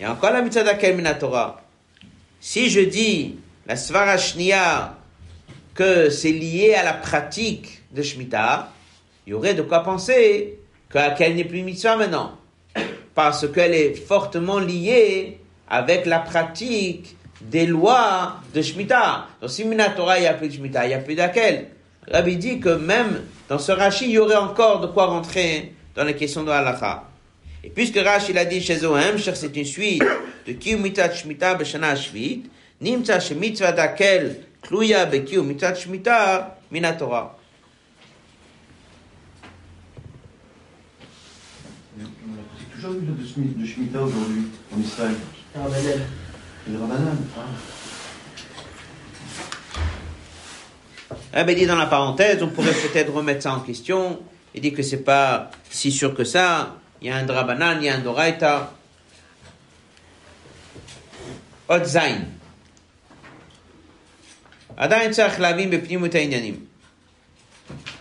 [0.00, 1.60] et encore la mitzvah d'Akel Torah.
[2.40, 3.36] Si je dis
[3.66, 4.96] la Svarashnia
[5.74, 8.72] que c'est lié à la pratique de Shemitah,
[9.26, 10.58] il y aurait de quoi penser
[10.90, 12.38] qu'Akel n'est plus mitzvah maintenant.
[13.14, 15.38] Parce qu'elle est fortement liée
[15.68, 19.28] avec la pratique des lois de Shemitah.
[19.40, 19.64] Donc si
[19.96, 21.68] Torah, il n'y a plus de Shemitah, il n'y a plus d'Akel.
[22.10, 26.04] Rabbi dit que même dans ce Rashi, il y aurait encore de quoi rentrer dans
[26.04, 27.04] la question de halakha.
[27.64, 30.02] Et puisque Rashi il a dit chez Zohem, c'est une suite
[30.46, 32.42] de Kiyu Mitzat Shemitah Beshana Shvit,
[32.78, 37.38] Nimtza Shemitzvah Dakel Kluya Bekiyu Mitzat Shemitah Minatora.
[41.96, 45.14] C'est toujours eu de Shemitah aujourd'hui en Israël.
[45.54, 46.00] Rabbanan.
[46.70, 47.16] Le Rabbanan.
[51.32, 54.20] Rabbi dit dans la parenthèse, on pourrait peut-être remettre ça en question.
[54.54, 56.76] Il dit que c'est pas si sûr que ça.
[57.04, 58.62] יען דרבנן, יען דורייתא.
[61.66, 62.24] עוד זין.
[64.76, 66.64] עדיין צריך להבין בפנימות העניינים.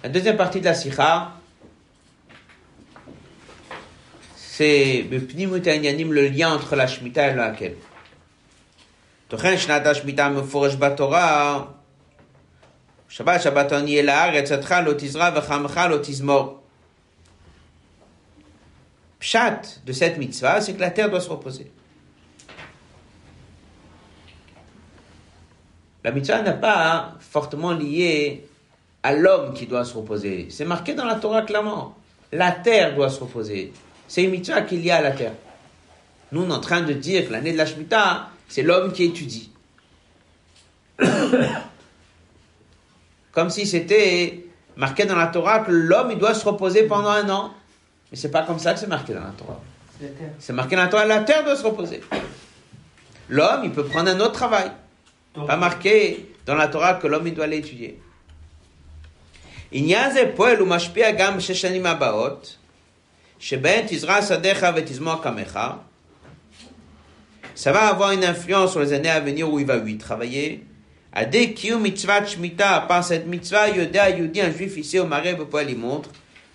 [0.03, 1.29] הדוזיאם פרטית לשיחה
[4.55, 7.73] c'est בפנימות העניינים לא le אותך entre אלא והקל.
[9.27, 11.63] תוכן שנת השמיטה מפורש בתורה,
[13.09, 16.62] שבת שבתון יהיה לארץ, עדך לא תזרע וחמך לא תזמור.
[19.23, 21.71] Pshat de cette mitzvah, c'est que la terre doit se reposer.
[26.03, 28.45] La mitzvah n'est pas fortement liée
[29.01, 30.47] à l'homme qui doit se reposer.
[30.49, 31.95] C'est marqué dans la Torah clairement.
[32.33, 33.71] La terre doit se reposer.
[34.09, 35.31] C'est une mitzvah qui est liée à la terre.
[36.33, 39.05] Nous, on est en train de dire que l'année de la Shemitah, c'est l'homme qui
[39.05, 39.53] étudie.
[43.31, 47.53] Comme si c'était marqué dans la Torah que l'homme, doit se reposer pendant un an.
[48.12, 49.60] Mais c'est pas comme ça que c'est marqué dans la Torah.
[50.38, 52.00] C'est marqué dans la Torah, la terre doit se reposer.
[53.28, 54.70] L'homme, il peut prendre un autre travail.
[55.46, 58.00] Pas marqué dans la Torah que l'homme, il doit l'étudier.
[59.72, 62.56] עניין זה פועל ומשפיע גם בשש שנים הבאות,
[63.38, 65.60] שבהן תזרע שדיך ותזמור קמך.
[67.54, 70.64] Ça va avoir une influence sur les années à venir où il va lui travailler.
[71.12, 75.64] Adé kiyu mitzvah shmita, par cette mitzvah, yodea yudi, un juif ici au marais, pourquoi
[75.64, 76.08] il montre.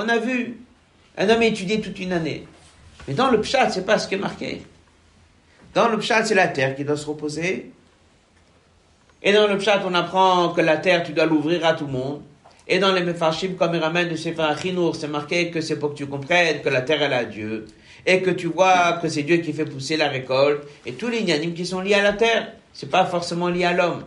[0.00, 0.56] qu'on a vu.
[1.18, 2.46] Un homme a étudié toute une année.
[3.06, 4.62] Mais dans le pshat, c'est pas ce qui est marqué.
[5.74, 7.70] Dans le pshat, c'est la terre qui doit se reposer.
[9.22, 11.92] Et dans le pshat, on apprend que la terre, tu dois l'ouvrir à tout le
[11.92, 12.22] monde.
[12.66, 14.54] Et dans les mefarshim, comme il ramène de Sefer
[14.94, 17.66] c'est marqué que c'est pour que tu comprennes que la terre, elle a Dieu.
[18.06, 20.66] Et que tu vois que c'est Dieu qui fait pousser la récolte.
[20.86, 22.52] Et tous les inanimes qui sont liés à la terre.
[22.72, 24.04] C'est pas forcément lié à l'homme.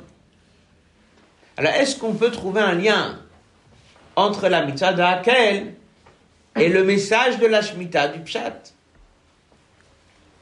[1.58, 3.20] Alors, est-ce qu'on peut trouver un lien
[4.16, 5.76] entre la mitzvah de Hakel
[6.56, 8.74] et le message de la Shemitah du Pshat.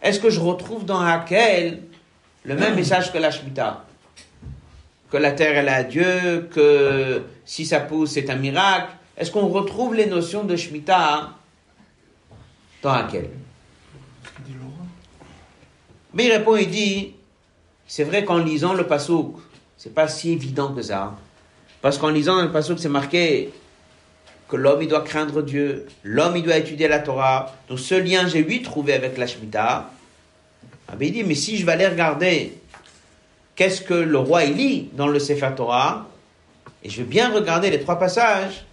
[0.01, 1.83] Est-ce que je retrouve dans Hakel
[2.43, 3.85] le même message que la Shemitah?
[5.09, 8.91] Que la terre elle est Dieu, que si ça pousse c'est un miracle.
[9.17, 11.31] Est-ce qu'on retrouve les notions de Shemitah
[12.81, 13.29] dans laquelle
[16.13, 17.13] Mais il répond, il dit,
[17.87, 19.35] c'est vrai qu'en lisant le pasouk,
[19.77, 21.15] c'est pas si évident que ça.
[21.81, 23.51] Parce qu'en lisant le pasouk, c'est marqué
[24.51, 27.55] que l'homme il doit craindre Dieu, l'homme il doit étudier la Torah.
[27.69, 29.89] Donc ce lien j'ai lui trouvé avec la Shemitah.
[30.89, 32.57] Ah ben, il dit mais si je vais aller regarder
[33.55, 36.05] qu'est-ce que le roi lit dans le Sefer Torah
[36.83, 38.65] et je vais bien regarder les trois passages,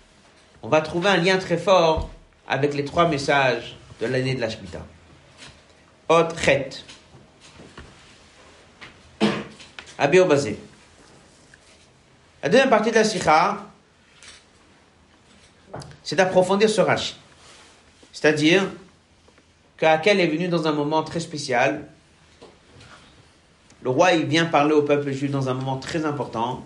[0.63, 2.11] on va trouver un lien très fort
[2.49, 4.85] avec les trois messages de l'année de la Shemitah.
[6.09, 6.71] Ot Chet.
[9.97, 10.59] Abio Bazé.
[12.43, 13.68] La deuxième partie de la Sikha,
[16.09, 17.17] c'est d'approfondir ce Rashi.
[18.15, 18.67] C'est-à-dire
[19.77, 21.87] qu'Akel est venu dans un moment très spécial.
[23.83, 26.65] Le roi, vient parler au peuple juif dans un moment très important.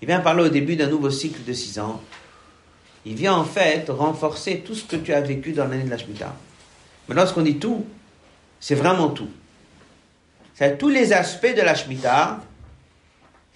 [0.00, 2.00] Il vient parler au début d'un nouveau cycle de six ans.
[3.04, 5.98] Il vient en fait renforcer tout ce que tu as vécu dans l'année de la
[5.98, 6.34] Shemitah.
[7.10, 7.84] Mais lorsqu'on dit tout,
[8.58, 9.28] c'est vraiment tout.
[10.54, 12.40] C'est tous les aspects de la Shemitah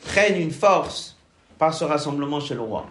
[0.05, 1.17] prennent une force
[1.59, 2.87] par ce rassemblement chez le roi.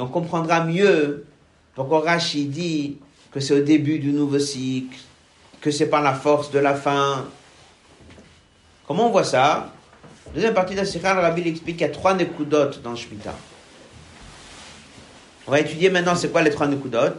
[0.00, 1.26] On comprendra mieux
[1.74, 2.96] pourquoi Rachid dit
[3.30, 4.96] que c'est au début du nouveau cycle,
[5.60, 7.26] que c'est par la force de la fin.
[8.86, 9.72] Comment on voit ça?
[10.34, 12.96] Deuxième partie de la Sikha, le Rabbi explique qu'il y a trois nekudot dans le
[12.96, 13.34] Shemitah.
[15.46, 17.18] On va étudier maintenant c'est quoi les trois nekudot.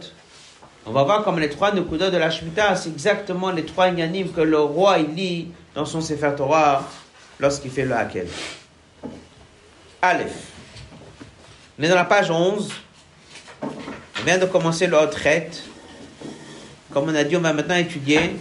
[0.84, 4.32] On va voir comme les trois nekudot de la Shemitah, c'est exactement les trois inyanim
[4.32, 6.88] que le roi lit dans son Sefer Torah
[7.38, 8.26] lorsqu'il fait le Hakel.
[10.00, 10.51] Aleph.
[11.78, 12.70] On est dans la page 11.
[13.62, 15.50] On vient de commencer le Hotret.
[16.92, 18.36] Comme on a dit, on va maintenant étudier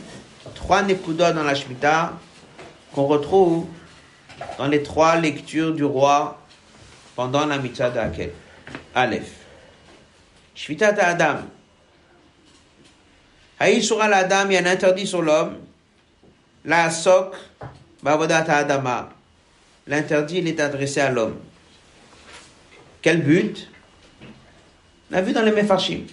[0.53, 2.13] trois Nekudot dans la Shemitah
[2.93, 3.67] qu'on retrouve
[4.57, 6.39] dans les trois lectures du roi
[7.15, 8.31] pendant la mitzvah de Hakel.
[8.93, 9.31] Aleph.
[10.53, 11.37] Shvitat Adam.
[13.59, 15.57] Haïsura l'Adam, il y a un interdit sur l'homme.
[16.65, 17.35] La sok,
[18.03, 19.09] Bavodat Adama.
[19.87, 21.37] L'interdit, il est adressé à l'homme.
[23.01, 23.67] Quel but?
[25.11, 26.05] On a vu dans les Mefarshim.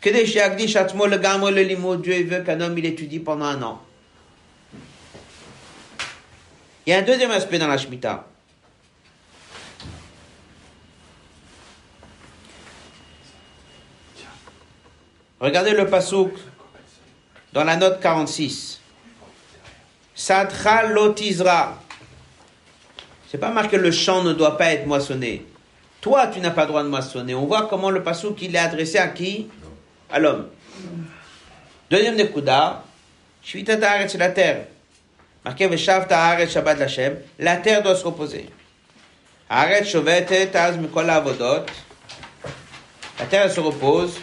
[0.00, 3.82] Que des le gamme le limo, Dieu veut qu'un homme il étudie pendant un an.
[6.86, 8.26] Il y a un deuxième aspect dans la Shemitah.
[15.38, 16.32] Regardez le pasouk
[17.52, 18.80] dans la note 46.
[20.14, 21.82] Sadra lotizra.
[23.30, 25.46] C'est pas marqué le champ ne doit pas être moissonné.
[26.00, 27.34] Toi, tu n'as pas le droit de moissonner.
[27.34, 29.48] On voit comment le pasouk il est adressé à qui
[30.10, 30.48] À l'homme.
[31.90, 32.82] Deuxième nekuda,
[33.42, 34.66] Shvita ta'aret, c'est la terre.
[35.44, 37.16] Marqué Veshav ta'aret Shabbat Lashem.
[37.38, 38.48] La terre doit se reposer.
[39.48, 41.66] Haaret shovetet az mikol avodot.
[43.18, 44.20] La terre se repose.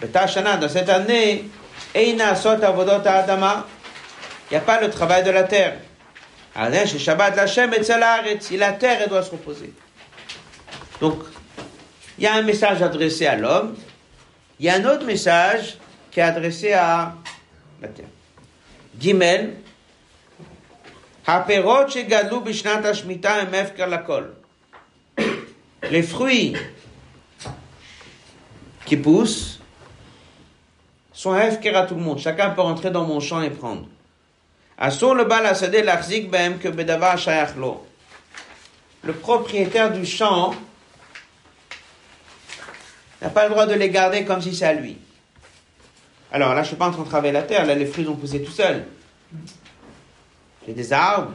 [0.00, 1.48] Betashana, dans cette année,
[1.94, 3.66] Eina sot avodot adama.
[4.50, 5.78] Il n'y a pas le travail de la terre.
[6.86, 9.72] Chez Shabbat Lashem et Si la terre, elle doit se reposer.
[11.00, 11.22] Donc,
[12.18, 13.76] il y a un message adressé à l'homme,
[14.58, 15.78] il y a un autre message
[16.10, 17.14] qui est adressé à
[17.80, 18.06] la terre.
[18.98, 19.54] Gimel,
[25.90, 26.56] les fruits
[28.84, 29.60] qui poussent
[31.12, 32.18] sont à tout le monde.
[32.18, 33.86] Chacun peut rentrer dans mon champ et prendre.
[39.02, 40.54] Le propriétaire du champ
[43.22, 44.98] n'a pas le droit de les garder comme si c'est à lui.
[46.30, 48.06] Alors là, je ne suis pas en train de travailler la terre, là, les fruits
[48.06, 48.86] ont poussé tout seuls.
[50.66, 51.32] J'ai des arbres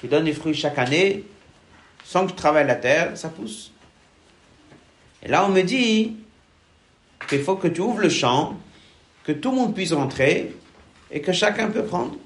[0.00, 1.24] qui donnent des fruits chaque année,
[2.04, 3.72] sans que je travaille la terre, ça pousse.
[5.22, 6.16] Et là, on me dit
[7.28, 8.56] qu'il faut que tu ouvres le champ,
[9.24, 10.54] que tout le monde puisse rentrer
[11.10, 12.16] et que chacun peut prendre.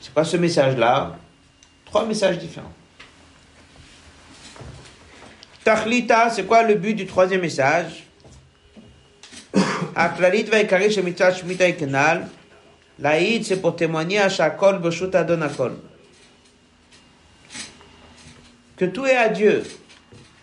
[0.00, 1.16] C'est pas ce message-là,
[1.84, 2.72] trois messages différents.
[5.64, 8.04] Tachlita, c'est quoi le but du troisième message?
[9.94, 12.28] Aklalit va écarrer chez Mitzvah Shemitah et Kenal.
[12.98, 15.76] L'Aïd, c'est pour témoigner à Shakol Beshut Adonakol.
[18.76, 19.62] Que tout est à Dieu.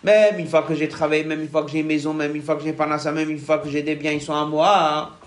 [0.02, 2.42] Même une fois que j'ai travaillé, même une fois que j'ai une maison, même une
[2.42, 5.18] fois que j'ai ça, même une fois que j'ai des biens, ils sont à moi.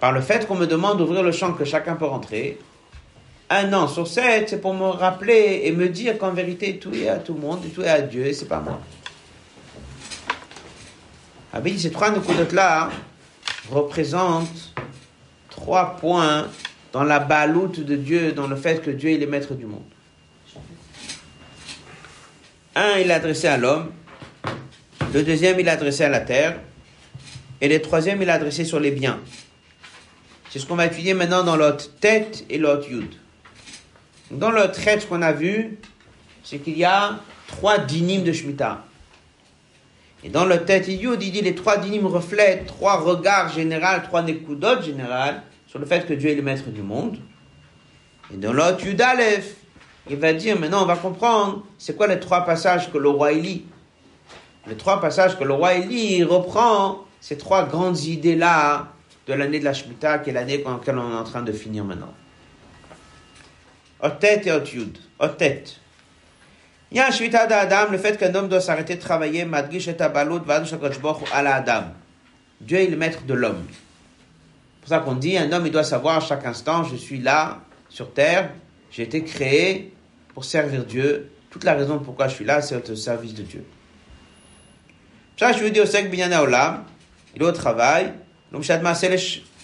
[0.00, 2.58] Par le fait qu'on me demande d'ouvrir le champ que chacun peut rentrer,
[3.52, 7.08] un an sur sept, c'est pour me rappeler et me dire qu'en vérité, tout est
[7.08, 8.80] à tout le monde, et tout est à Dieu, et c'est pas moi.
[11.52, 12.10] Ah ces trois
[12.52, 12.90] là
[13.70, 14.74] représentent
[15.50, 16.48] trois points
[16.92, 19.82] dans la baloute de Dieu, dans le fait que Dieu est le maître du monde.
[22.74, 23.92] Un, il est adressé à l'homme.
[25.12, 26.58] Le deuxième, il est adressé à la terre.
[27.60, 29.20] Et le troisième, il est adressé sur les biens.
[30.48, 33.14] C'est ce qu'on va étudier maintenant dans l'autre tête et l'autre yud.
[34.32, 35.78] Dans tête, ce qu'on a vu,
[36.42, 38.82] c'est qu'il y a trois dynimes de Shemitah.
[40.24, 44.22] Et dans le tête yud, il dit les trois dynimes reflètent trois regards généraux, trois
[44.22, 47.18] nekudot générales sur le fait que Dieu est le maître du monde.
[48.32, 49.54] Et dans l'autre yud Aleph,
[50.08, 53.32] il va dire, maintenant on va comprendre, c'est quoi les trois passages que le roi
[53.32, 53.66] lit?
[54.66, 58.92] Les trois passages que le roi lit, il reprend ces trois grandes idées-là
[59.26, 61.52] de l'année de la Shemitah, qui est l'année dans laquelle on est en train de
[61.52, 62.14] finir maintenant.
[64.02, 64.98] Otet et Otyud.
[65.20, 65.64] Otet.
[66.90, 69.88] Il y a un Shemitah d'Adam, le fait qu'un homme doit s'arrêter de travailler, Madgish
[69.88, 70.42] et Tabalot,
[71.32, 71.84] à la Adam.
[72.60, 73.64] Dieu est le maître de l'homme.
[73.70, 77.18] C'est pour ça qu'on dit, un homme, il doit savoir à chaque instant, je suis
[77.18, 78.50] là, sur terre,
[78.90, 79.94] j'ai été créé
[80.34, 81.30] pour servir Dieu.
[81.50, 83.64] Toute la raison pourquoi je suis là, c'est au service de Dieu.
[85.38, 86.84] Ça, je veux dire au sec Olam,
[87.34, 88.12] il est au travail,
[88.50, 88.80] donc c'est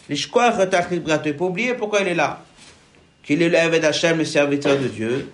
[0.09, 0.55] l'ishkoach.
[1.25, 2.41] Il faut oublier pourquoi il est là.
[3.29, 5.29] Qu'il est le d'Hachem, le serviteur de Dieu.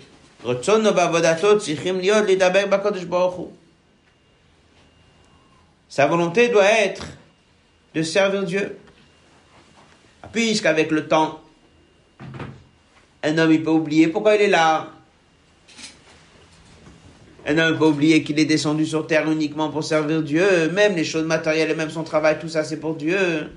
[5.88, 7.06] Sa volonté doit être
[7.94, 8.76] de servir Dieu.
[10.32, 11.40] Puisqu'avec le temps,
[13.22, 14.90] un homme, il peut oublier pourquoi il est là.
[17.46, 20.68] Un homme peut oublier qu'il est descendu sur terre uniquement pour servir Dieu.
[20.72, 23.52] Même les choses matérielles et même son travail, tout ça, c'est pour Dieu.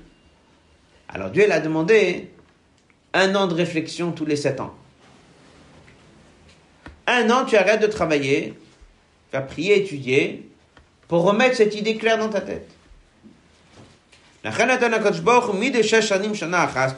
[1.08, 2.30] Alors Dieu l'a demandé
[3.14, 4.74] un an de réflexion tous les sept ans.
[7.06, 8.54] Un an, tu arrêtes de travailler,
[9.30, 10.48] tu vas prier, étudier,
[11.08, 12.68] pour remettre cette idée claire dans ta tête.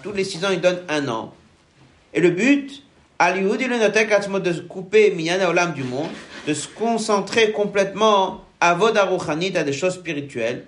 [0.02, 1.32] Tous les six ans, il donne un an.
[2.12, 2.82] Et le but,
[3.20, 5.16] de se couper
[5.48, 6.10] Olam du monde,
[6.46, 10.64] de se concentrer complètement à Vodarouchanit, à des choses spirituelles.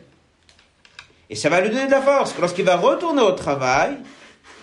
[1.28, 2.34] Et ça va lui donner de la force.
[2.40, 3.97] Lorsqu'il va retourner au travail,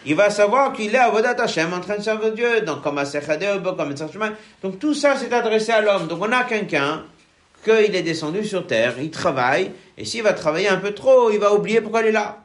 [0.05, 2.97] il va savoir qu'il est à Vodat Hashem en train de servir Dieu, donc comme
[2.97, 4.29] à comme à
[4.63, 6.07] Donc tout ça, c'est adressé à l'homme.
[6.07, 7.03] Donc on a quelqu'un
[7.63, 11.39] qu'il est descendu sur terre, il travaille, et s'il va travailler un peu trop, il
[11.39, 12.39] va oublier pourquoi il est là.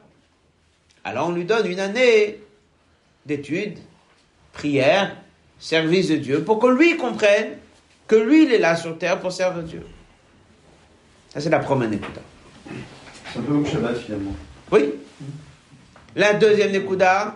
[1.03, 2.41] Alors on lui donne une année
[3.25, 3.77] d'études,
[4.51, 5.15] prière,
[5.59, 7.57] service de Dieu, pour que lui comprenne
[8.07, 9.85] que lui, il est là sur terre pour servir Dieu.
[11.29, 12.21] Ça, c'est la première Nekuda.
[13.31, 14.35] C'est un peu comme Shabbat, finalement.
[14.71, 14.93] Oui.
[16.15, 17.35] La deuxième Nekuda,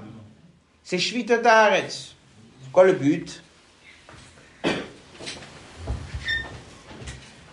[0.90, 2.16] c'est Shvita Ta'aretz.
[2.64, 3.44] C'est quoi le but?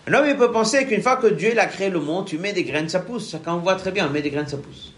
[0.06, 2.54] Un homme, il peut penser qu'une fois que Dieu a créé le monde, tu mets
[2.54, 3.36] des graines, ça pousse.
[3.46, 4.94] On voit très bien, on met des graines, ça pousse.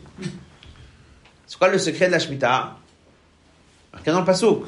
[1.49, 2.76] C'est quoi le secret de la Shemitah
[3.93, 4.66] Marqué dans le Pasuk.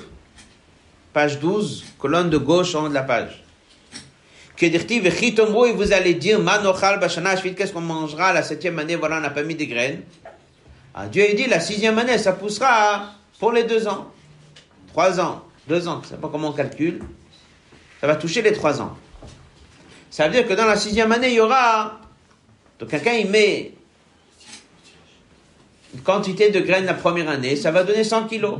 [1.12, 3.44] Page 12, colonne de gauche en haut de la page.
[4.56, 9.44] Que et vous allez dire, qu'est-ce qu'on mangera la septième année, voilà, on n'a pas
[9.44, 10.02] mis des graines.
[10.92, 14.12] Ah, Dieu a dit, la sixième année, ça poussera pour les deux ans.
[14.88, 17.00] Trois ans, deux ans, je ne sais pas comment on calcule.
[18.00, 18.96] Ça va toucher les trois ans.
[20.10, 22.00] Ça veut dire que dans la sixième année, il y aura.
[22.78, 23.72] Donc quelqu'un, il met
[25.94, 28.58] une quantité de graines la première année, ça va donner 100 kilos.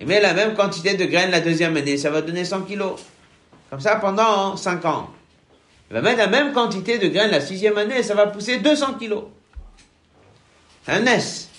[0.00, 3.00] Il met la même quantité de graines la deuxième année, ça va donner 100 kilos.
[3.68, 5.10] Comme ça pendant 5 ans.
[5.90, 8.94] Il va mettre la même quantité de graines la sixième année, ça va pousser 200
[8.94, 9.24] kilos.
[10.86, 11.49] Un S.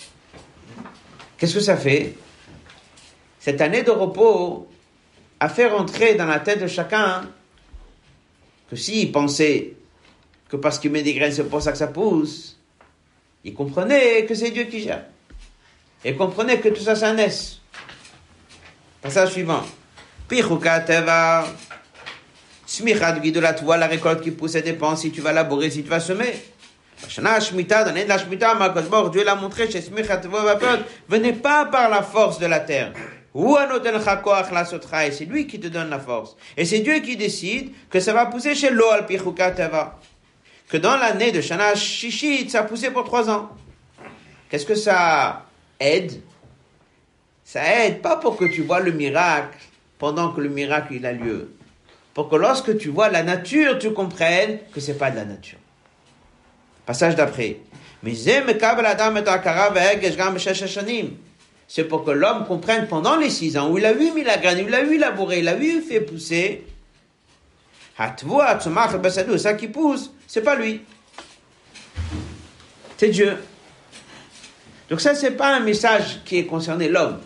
[1.42, 2.14] Qu'est-ce que ça fait?
[3.40, 4.68] Cette année de repos
[5.40, 7.28] a fait rentrer dans la tête de chacun
[8.70, 9.74] que s'il pensait
[10.48, 12.56] que parce qu'il met des graines, c'est pour ça que ça pousse,
[13.42, 15.02] il comprenait que c'est Dieu qui gère.
[16.04, 17.60] Il comprenait que tout ça, un S.
[19.00, 19.64] Passage suivant.
[20.28, 21.44] Pichuka teva.
[22.66, 25.82] Smicha de la vois la récolte qui pousse, ça dépend si tu vas labourer, si
[25.82, 26.34] tu vas semer.
[27.08, 30.58] Shana Shemitah, dans la Shemitah, Makosbor, Dieu l'a montré chez Smicha teva
[31.08, 32.92] venez pas par la force de la terre.
[33.34, 36.36] C'est lui qui te donne la force.
[36.56, 39.06] Et c'est Dieu qui décide que ça va pousser chez l'eau al.
[40.68, 43.50] Que dans l'année de Shana Shishit, ça a poussé pour trois ans.
[44.48, 45.46] Qu'est-ce que ça
[45.80, 46.20] aide?
[47.44, 49.58] Ça aide pas pour que tu vois le miracle
[49.98, 51.54] pendant que le miracle il a lieu.
[52.14, 55.58] Pour que lorsque tu vois la nature, tu comprennes que c'est pas de la nature.
[56.86, 57.58] Passage d'après.
[61.68, 64.36] C'est pour que l'homme comprenne pendant les six ans où il a eu mis la
[64.38, 66.64] graine, où il a eu labouré, il a eu fait pousser.
[67.96, 70.82] Ça qui pousse, c'est pas lui.
[72.96, 73.36] C'est Dieu.
[74.90, 77.18] Donc ça, c'est pas un message qui est concerné l'homme.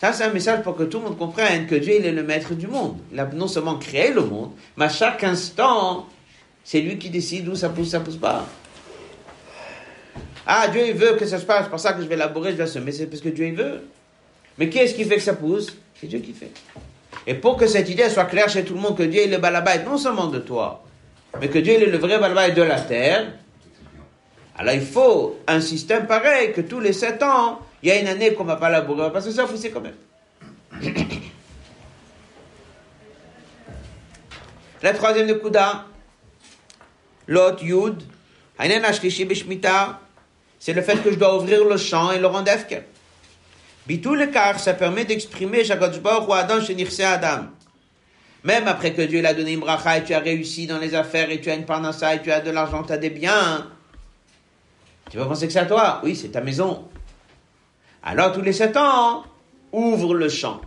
[0.00, 2.22] Ça, c'est un message pour que tout le monde comprenne que Dieu, il est le
[2.22, 2.98] maître du monde.
[3.12, 6.06] Il a non seulement créé le monde, mais à chaque instant,
[6.64, 8.46] c'est lui qui décide où ça pousse, ça pousse pas.
[10.46, 12.52] Ah, Dieu, il veut que ça se passe, c'est pour ça que je vais labourer,
[12.52, 13.82] je vais semer, c'est parce que Dieu, il veut.
[14.58, 15.76] Mais qui est-ce qui fait que ça pousse?
[16.00, 16.52] C'est Dieu qui fait.
[17.26, 19.38] Et pour que cette idée soit claire chez tout le monde, que Dieu est le
[19.38, 20.84] balabait, non seulement de toi,
[21.40, 23.32] mais que Dieu est le vrai balabait de la terre,
[24.56, 28.06] alors il faut un système pareil, que tous les sept ans, il y a une
[28.06, 29.96] année qu'on ne va pas labourer, parce que ça pousser quand même.
[34.82, 35.86] La troisième de Kouda,
[37.26, 38.02] l'autre Yud,
[40.66, 42.82] c'est le fait que je dois ouvrir le champ et le rendre efker.
[43.86, 47.42] Bitul car ça permet d'exprimer ou Adam Adam.
[48.42, 51.30] Même après que Dieu l'a donné une bracha et tu as réussi dans les affaires
[51.30, 53.70] et tu as une parnassa et tu as de l'argent, tu as des biens,
[55.08, 56.00] tu vas penser que c'est à toi.
[56.02, 56.88] Oui, c'est ta maison.
[58.02, 59.22] Alors tous les sept ans,
[59.70, 60.60] ouvre le champ.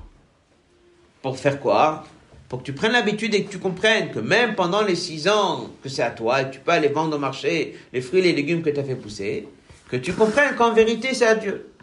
[1.22, 2.06] Pour faire quoi?
[2.47, 5.70] Pour que tu prennes l'habitude et que tu comprennes que même pendant les six ans
[5.84, 8.62] que c'est à toi tu peux aller vendre au marché les fruits et les légumes
[8.62, 9.50] que tu as fait pousser,
[9.89, 11.73] que tu comprennes qu'en vérité c'est à Dieu.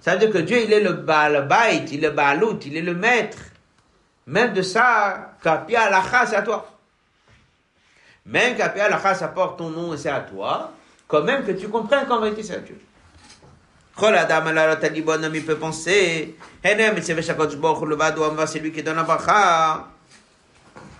[0.00, 2.76] Ça veut dire que Dieu, il est le Baal Bait, il est le Baalout, il
[2.76, 3.38] est le maître.
[4.26, 6.70] Même de ça, Kapi Alacha, c'est à toi.
[8.24, 10.72] Même Kapi Alacha, ça porte ton nom et c'est à toi.
[11.08, 12.78] Quand même que tu comprennes qu'en vérité c'est à Dieu.
[14.92, 16.36] Dit bon peut penser.
[16.62, 19.88] Badou c'est lui qui donne la bracha.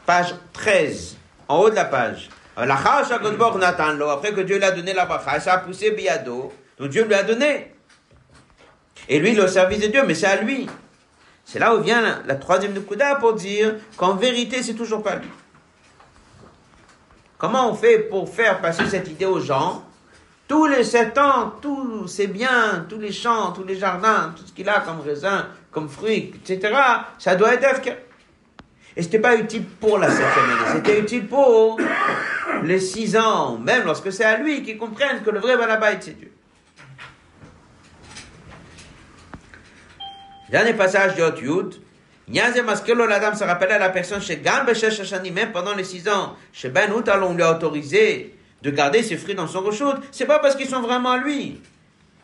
[0.05, 1.17] Page 13,
[1.49, 2.31] en haut de la page.
[2.57, 6.53] Après que Dieu lui a donné la bracha, ça a poussé biado.
[6.79, 7.73] Donc Dieu lui a donné.
[9.09, 10.67] Et lui, il est au service de Dieu, mais c'est à lui.
[11.45, 15.29] C'est là où vient la, troisième Nukuda pour dire qu'en vérité, c'est toujours pas lui.
[17.39, 19.85] Comment on fait pour faire passer cette idée aux gens?
[20.49, 24.53] Tous les sept ans, tous ses biens, tous les champs, tous les jardins, tout ce
[24.53, 26.75] qu'il a comme raisin, comme fruits, etc.,
[27.19, 27.97] ça doit être FK.
[28.97, 31.79] Et c'était pas utile pour la septième année, c'était utile pour
[32.65, 36.19] les six ans, même lorsque c'est à lui qu'ils comprennent que le vrai Balabait, c'est
[36.19, 36.33] Dieu.
[40.51, 41.75] Dernier passage de Hot Yud.
[42.29, 46.09] Niaze Maskelo l'Adam se rappelle à la personne chez Gam Shashani, même pendant les six
[46.09, 49.93] ans, chez Ben on lui a autorisé de garder ses fruits dans son rochaud.
[50.11, 51.61] C'est pas parce qu'ils sont vraiment à lui.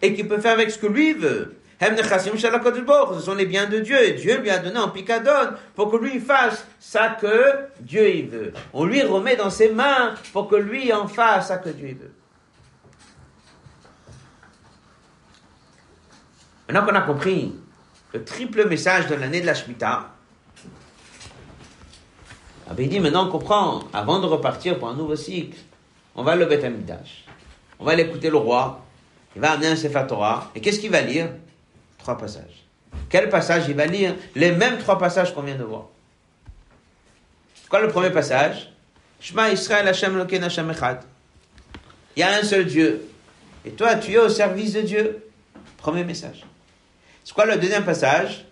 [0.00, 1.54] Et qu'il peut faire avec ce que lui veut.
[1.82, 4.12] Ce sont les biens de Dieu.
[4.12, 8.52] Dieu lui a donné en picadone pour que lui fasse ça que Dieu il veut.
[8.72, 12.12] On lui remet dans ses mains pour que lui en fasse ça que Dieu veut.
[16.68, 17.54] Maintenant qu'on a compris
[18.12, 20.10] le triple message de l'année de la Shemitah,
[22.70, 25.58] avait dit maintenant on comprend, avant de repartir pour un nouveau cycle,
[26.14, 26.64] on va le Beth
[27.78, 28.84] On va aller écouter le roi,
[29.34, 31.28] il va amener un Sefer Torah, et qu'est-ce qu'il va lire?
[32.02, 32.64] Trois passages.
[33.08, 35.86] Quel passage il va lire Les mêmes trois passages qu'on vient de voir.
[37.68, 38.72] Quoi le premier passage
[39.20, 41.00] Shema Israël Hashem Hashem Echad.
[42.16, 43.08] Il y a un seul Dieu.
[43.64, 45.24] Et toi, tu es au service de Dieu.
[45.78, 46.44] Premier message.
[47.24, 48.46] C'est quoi le deuxième passage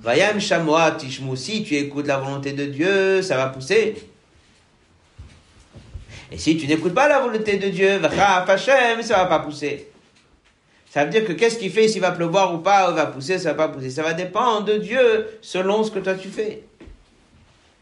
[0.00, 4.08] Vayam Shamoa Tishmu, si tu écoutes la volonté de Dieu, ça va pousser.
[6.32, 9.90] Et si tu n'écoutes pas la volonté de Dieu, Hashem, ça va pas pousser.
[10.90, 11.86] Ça veut dire que qu'est-ce qu'il fait?
[11.86, 13.90] S'il va pleuvoir ou pas, ou va pousser, ça va pas pousser?
[13.90, 16.64] Ça va dépendre de Dieu selon ce que toi tu fais.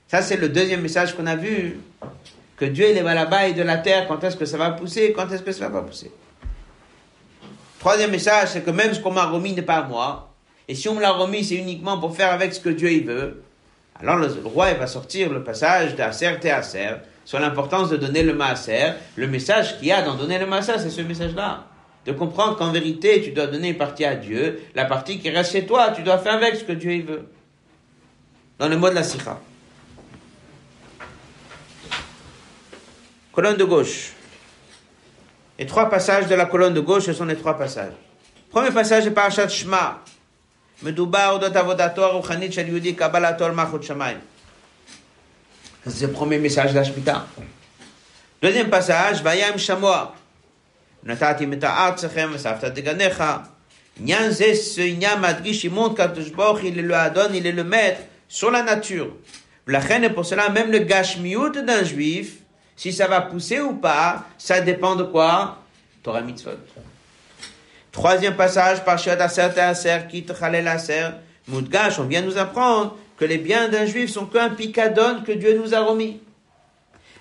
[0.08, 1.80] Ça, c'est le deuxième message qu'on a vu.
[2.58, 5.12] Que Dieu, il est là-bas et de la terre, quand est-ce que ça va pousser,
[5.12, 6.10] quand est-ce que ça va pas pousser?
[7.78, 10.34] Troisième message, c'est que même ce qu'on m'a remis n'est pas à moi.
[10.66, 13.06] Et si on me l'a remis, c'est uniquement pour faire avec ce que Dieu il
[13.06, 13.42] veut.
[14.00, 18.34] Alors le, roi il va sortir le passage d'Aser Aser sur l'importance de donner le
[18.34, 18.92] Maaser.
[19.16, 21.64] Le message qu'il y a dans donner le Maaser, c'est ce message-là
[22.06, 25.52] de comprendre qu'en vérité, tu dois donner une partie à Dieu, la partie qui reste
[25.52, 27.28] chez toi, tu dois faire avec ce que Dieu veut.
[28.58, 29.38] Dans le mot de la sikha.
[33.32, 34.12] Colonne de gauche.
[35.58, 37.92] Les trois passages de la colonne de gauche, ce sont les trois passages.
[38.50, 40.02] Premier passage est Parashat Shema.
[45.86, 46.82] C'est le premier message de.
[48.40, 50.14] Deuxième passage, Vayam Shamoa.
[51.03, 53.23] נתתי את הארצכם וספת דגניך.
[53.99, 57.63] עניין זה, ce עניין מדגיש שמעון קדוש ברוך il est le Adon, il est le
[57.63, 59.13] maître sur la nature.
[59.67, 62.39] ולכן, et pour cela, même le gashmiut d'un juif,
[62.75, 65.59] si ça va pousser ou pas, ça dépend de quoi
[66.01, 66.51] Torah mitzvot.
[67.91, 71.09] Troisième passage, Parshat Aser Aser, Kit Chalel Aser,
[71.47, 75.57] Mudgash, on vient nous apprendre que les biens d'un juif sont qu'un picadon que Dieu
[75.57, 76.19] nous a remis.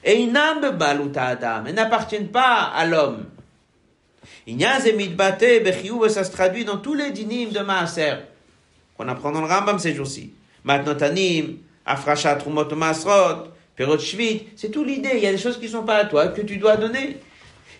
[0.02, 3.26] Et inam baluta adam, ils n'appartiennent pas à l'homme.
[4.47, 8.15] Ça se traduit dans tous les dynimes de Maaser,
[8.97, 10.33] qu'on apprend dans le Rambam ces jours-ci.
[12.39, 15.11] Trumot Masrot, Perot Shvit, c'est tout l'idée.
[15.15, 17.17] Il y a des choses qui ne sont pas à toi, que tu dois donner.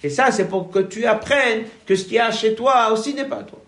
[0.03, 3.13] Et ça, c'est pour que tu apprennes que ce qu'il y a chez toi aussi
[3.13, 3.59] n'est pas à toi.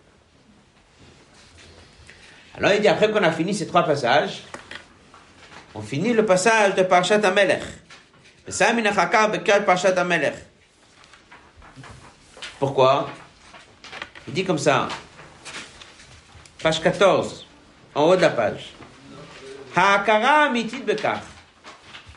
[2.55, 4.43] Alors il dit, après qu'on a fini ces trois passages,
[5.73, 7.63] on finit le passage de Parshat HaMelech.
[12.59, 13.09] Pourquoi?
[14.27, 14.89] Il dit comme ça,
[16.61, 17.47] page 14,
[17.95, 18.73] en haut de la page.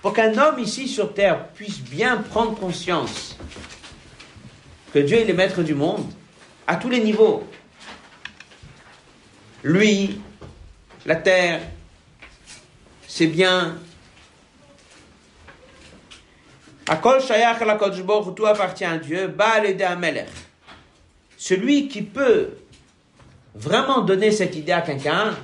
[0.02, 3.36] Pour qu'un homme ici sur terre puisse bien prendre conscience
[4.92, 6.10] que Dieu est le maître du monde,
[6.66, 7.46] à tous les niveaux.
[9.62, 10.20] Lui,
[11.06, 11.60] la terre,
[13.06, 13.76] c'est bien.
[16.88, 19.76] Akol Shayach la tout appartient à Dieu, Baal et
[21.36, 22.50] Celui qui peut
[23.54, 25.34] vraiment donner cette idée à quelqu'un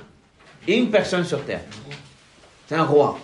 [0.67, 1.61] est une personne sur terre.
[2.67, 3.19] C'est un roi.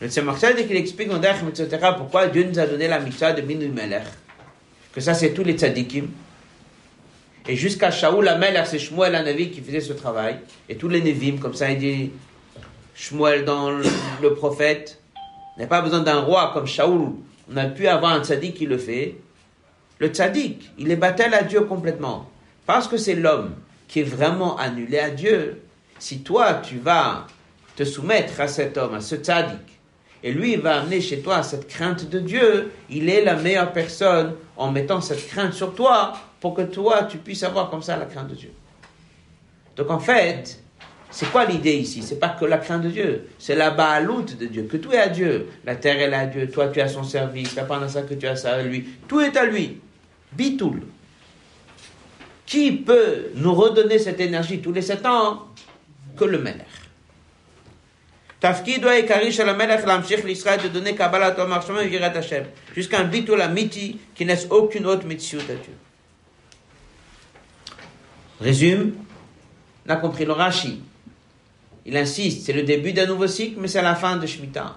[0.00, 3.40] Le Tzemach dès qu'il explique dans etc., pourquoi Dieu nous a donné la mitzvah de
[3.40, 4.04] Minu Melech,
[4.92, 6.08] que ça c'est tous les tzadikim,
[7.48, 10.38] et jusqu'à Shaoul Melech, c'est Shmuel Navi qui faisait ce travail,
[10.68, 12.10] et tous les Nevim, comme ça il dit
[12.94, 15.00] Shmuel dans le, prophète,
[15.58, 17.12] n'a pas besoin d'un roi comme Shaoul,
[17.52, 19.16] on a pu avoir un tzadik qui le fait.
[19.98, 22.30] Le tzadik, il est battel à Dieu complètement,
[22.66, 23.54] parce que c'est l'homme
[23.88, 25.62] qui est vraiment annulé à Dieu.
[25.98, 27.26] Si toi, tu vas
[27.76, 29.76] te soumettre à cet homme, à ce tzaddik,
[30.22, 33.72] et lui il va amener chez toi cette crainte de Dieu, il est la meilleure
[33.72, 37.96] personne en mettant cette crainte sur toi pour que toi tu puisses avoir comme ça
[37.96, 38.52] la crainte de Dieu.
[39.76, 40.62] Donc en fait,
[41.10, 42.02] c'est quoi l'idée ici?
[42.02, 44.98] C'est pas que la crainte de Dieu, c'est la baaloute de Dieu, que tout est
[44.98, 45.48] à Dieu.
[45.64, 48.36] La terre est à Dieu, toi tu as son service, la ça que tu as
[48.36, 49.80] ça à lui, tout est à lui.
[50.32, 50.82] Bitoul.
[52.44, 55.46] Qui peut nous redonner cette énergie tous les sept ans
[56.16, 56.66] Que le Melech?
[58.42, 62.44] La melech l'amshich l'Israël de donner Kabbalah au marchement et Virat Hashem.
[62.74, 65.74] Jusqu'à un bitul miti qui n'est aucune autre mitzvah à Dieu.
[68.40, 68.92] Résume,
[69.88, 70.82] on compris le Rashi.
[71.86, 74.76] Il insiste, c'est le début d'un nouveau cycle, mais c'est la fin de Shemitah.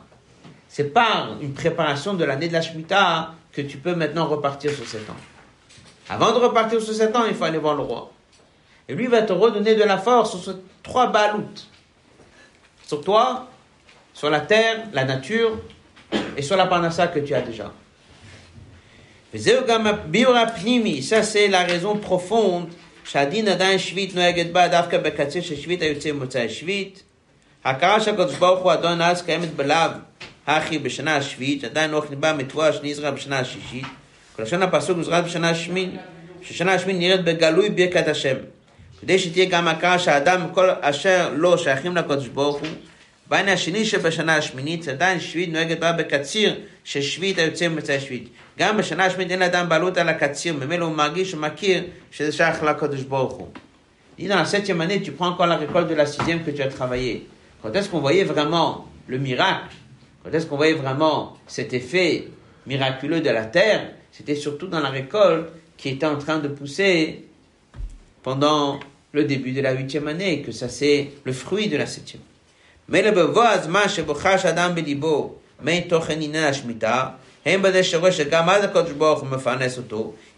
[0.68, 4.88] C'est par une préparation de l'année de la Shemitah que tu peux maintenant repartir sur
[4.88, 5.18] sept ans.
[6.08, 8.12] Avant de repartir sur sept ans, il faut aller voir le roi.
[8.88, 11.68] Et lui va te redonner de la force sur ces trois baloutes.
[12.86, 13.48] Sur toi,
[14.14, 15.58] sur la terre, la nature,
[16.38, 17.72] et sur la panassa que tu as déjà.
[19.34, 22.70] Ça, c'est la raison profonde.
[23.04, 27.04] שהדין עדיין שביעית נוהגת בה דווקא בקצה של שביעית היוצא ממוצא שביעית.
[27.66, 29.92] הכרה שהקדוש ברוך הוא אדון אז קיימת בלאו
[30.48, 33.86] הכי בשנה השביעית, עדיין לא בה מתבואה שנזרע בשנה השישית.
[34.36, 36.00] כלשון הפסוק נזרע בשנה השמינית,
[36.42, 38.36] ששנה השמינית נראית בגלוי ברכת השם.
[39.02, 42.68] כדי שתהיה גם הכרה שהאדם וכל אשר לא שייכים לקדוש ברוך הוא,
[43.29, 48.29] בעין השני שבשנה השמינית, עדיין שביעית נוהגת בה בקציר של שביעית היוצא ממצא שביעית.
[48.59, 53.03] גם בשנה השמינית אין לאדם בעלות על הקציר, ממילא הוא מרגיש ומכיר שזה שייך לקדוש
[53.03, 53.49] ברוך הוא.
[54.17, 56.63] Dit dans la septième année, tu prends encore la récolte de la sixième que tu
[56.63, 57.27] as travaillé.
[57.61, 59.75] Quand est-ce qu'on voyait vraiment le miracle
[60.23, 62.29] Quand est-ce qu'on voyait vraiment cet effet
[62.67, 67.25] miraculeux de la terre C'était surtout dans la récolte qui était en train de pousser
[68.23, 68.79] pendant
[69.13, 72.23] le début de la huitième année, que ça c'est le fruit de la septième.
[72.92, 73.14] Mais il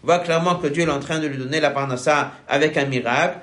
[0.02, 3.38] voit clairement que Dieu est en train de lui donner la parnassa avec un miracle.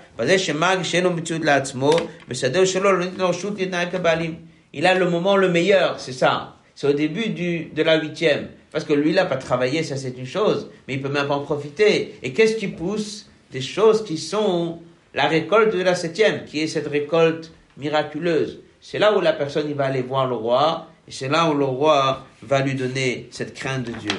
[4.73, 6.55] Il a le moment le meilleur, c'est ça.
[6.75, 8.49] C'est au début de la huitième.
[8.71, 10.69] Parce que lui, il n'a pas travaillé, ça c'est une chose.
[10.87, 12.13] Mais il peut même pas en profiter.
[12.21, 14.77] Et qu'est-ce qui pousse Des choses qui sont
[15.15, 18.59] la récolte de la septième, qui est cette récolte miraculeuse?
[18.81, 21.53] C'est là où la personne, il va aller voir le roi et c'est là où
[21.53, 24.11] le roi va lui donner cette crainte de Dieu.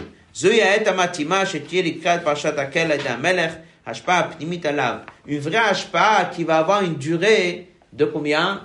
[5.26, 8.62] Une vraie hashpa qui va avoir une durée de combien?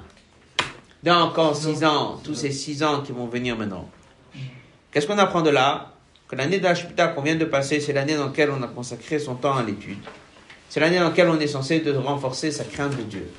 [1.04, 2.20] D'encore six ans.
[2.24, 3.89] Tous ces six ans qui vont venir maintenant.
[4.91, 5.91] Qu'est-ce qu'on apprend de là?
[6.28, 9.36] Que l'année de qu'on vient de passer, c'est l'année dans laquelle on a consacré son
[9.36, 10.00] temps à l'étude.
[10.70, 13.30] C'est l'année dans laquelle on est censé de renforcer sa crainte de Dieu.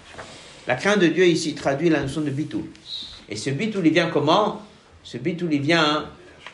[0.67, 2.67] La crainte de Dieu ici traduit la notion de bitou.
[3.29, 4.63] Et ce bitou, il vient comment?
[5.03, 6.07] Ce bitou, il vient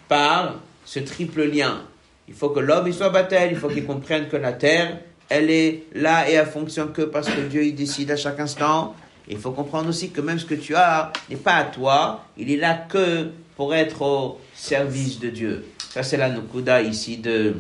[0.08, 1.82] par ce triple lien.
[2.28, 4.98] Il faut que l'homme il soit battel, il faut qu'il comprenne que la terre,
[5.28, 8.94] elle est là et elle fonctionne que parce que Dieu il décide à chaque instant.
[9.28, 12.50] Il faut comprendre aussi que même ce que tu as n'est pas à toi, il
[12.50, 15.64] est là que pour être au service de Dieu.
[15.78, 17.54] Ça c'est la nukuda ici de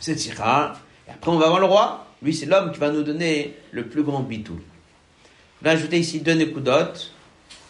[0.00, 0.26] cette.
[0.26, 0.30] Et
[1.10, 2.06] après, on va voir le roi.
[2.22, 4.58] Lui, c'est l'homme qui va nous donner le plus grand bitou.
[5.62, 7.12] On a ajouté ici deux nekudotes.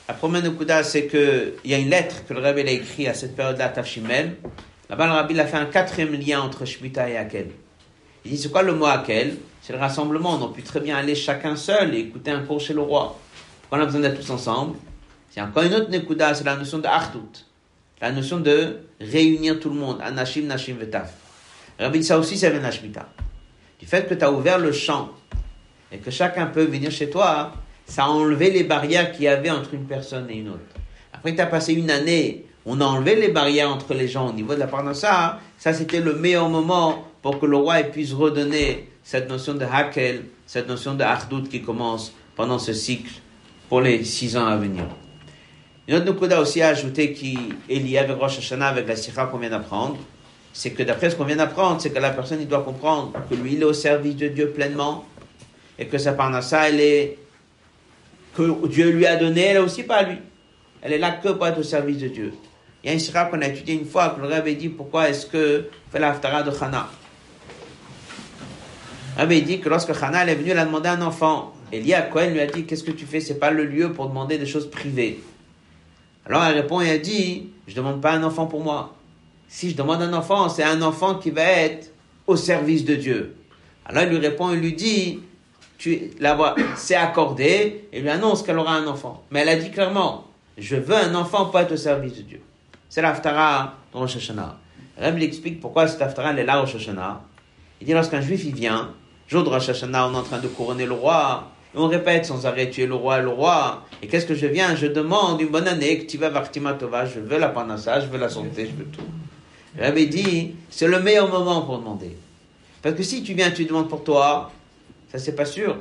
[0.08, 3.14] La première nekuda, c'est qu'il y a une lettre que le rabbi a écrite à
[3.14, 4.36] cette période-là, Tafshimel.
[4.90, 7.50] Là-bas, le rabbi a fait un quatrième lien entre Shemitah et Akel.
[8.24, 10.34] Il dit, c'est quoi le mot Akel C'est le rassemblement.
[10.34, 13.18] On aurait pu très bien aller chacun seul et écouter un cours chez le roi.
[13.70, 14.76] On a besoin d'être tous ensemble?
[15.30, 17.28] C'est encore une autre nekuda, c'est la notion de Artout.
[18.00, 19.98] La notion de réunir tout le monde.
[20.02, 21.12] Anashim, Nashim, Vetaf.
[21.78, 23.08] Rabbi dit ça aussi, c'est la Shemitah.
[23.78, 25.10] Du fait que tu as ouvert le champ
[25.92, 27.52] et que chacun peut venir chez toi,
[27.86, 30.60] ça a enlevé les barrières qu'il y avait entre une personne et une autre.
[31.12, 34.32] Après tu as passé une année, on a enlevé les barrières entre les gens au
[34.32, 38.88] niveau de la parnassa, ça c'était le meilleur moment pour que le roi puisse redonner
[39.02, 43.20] cette notion de hakel, cette notion de hardout qui commence pendant ce cycle
[43.68, 44.84] pour les six ans à venir.
[45.88, 47.38] Une autre Nukuda aussi a ajouté qui
[47.70, 49.96] est lié avec Rosh Hashanah, avec la sikha qu'on vient d'apprendre,
[50.52, 53.34] c'est que d'après ce qu'on vient d'apprendre, c'est que la personne il doit comprendre que
[53.36, 55.04] lui il est au service de Dieu pleinement
[55.78, 57.18] et que sa parnassa elle est
[58.36, 60.18] que Dieu lui a donné, elle aussi pas lui.
[60.82, 62.32] Elle est là que pour être au service de Dieu.
[62.82, 65.08] Il y a une sira qu'on a étudié une fois, que le Rabbi dit pourquoi
[65.08, 66.88] est-ce que fait l'Aftara de Chana.
[69.16, 71.52] Le Rabbi dit que lorsque Chana elle est venue, elle a demandé un enfant.
[72.12, 73.20] Quoi elle lui a dit Qu'est-ce que tu fais?
[73.20, 75.20] C'est pas le lieu pour demander des choses privées.
[76.24, 78.94] Alors elle répond et elle dit Je demande pas un enfant pour moi.
[79.48, 81.92] Si je demande un enfant, c'est un enfant qui va être
[82.26, 83.34] au service de Dieu.
[83.84, 85.20] Alors il lui répond et lui dit
[85.78, 89.22] tu, la c'est accordé, et lui annonce qu'elle aura un enfant.
[89.30, 90.24] Mais elle a dit clairement,
[90.56, 92.40] je veux un enfant pour être au service de Dieu.
[92.88, 94.56] C'est l'Aftara de Rosh Hashanah.
[94.98, 97.20] Reb explique pourquoi cet Aftara est là Rosh Hashanah.
[97.80, 98.90] Il dit, lorsqu'un juif il vient,
[99.28, 102.24] jour de Rosh Hashanah, on est en train de couronner le roi, et on répète
[102.24, 103.84] sans arrêt, tu es le roi, le roi.
[104.02, 107.20] Et qu'est-ce que je viens Je demande une bonne année, que tu vas Tova, je
[107.20, 109.02] veux la panassa, je veux la santé, je veux tout.
[109.78, 112.16] Reb dit, c'est le meilleur moment pour demander.
[112.80, 114.50] Parce que si tu viens, tu demandes pour toi,
[115.16, 115.78] ça, c'est pas sûr.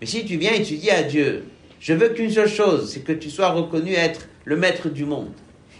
[0.00, 1.44] Mais si tu viens et tu dis à Dieu,
[1.80, 5.30] je veux qu'une seule chose, c'est que tu sois reconnu être le maître du monde.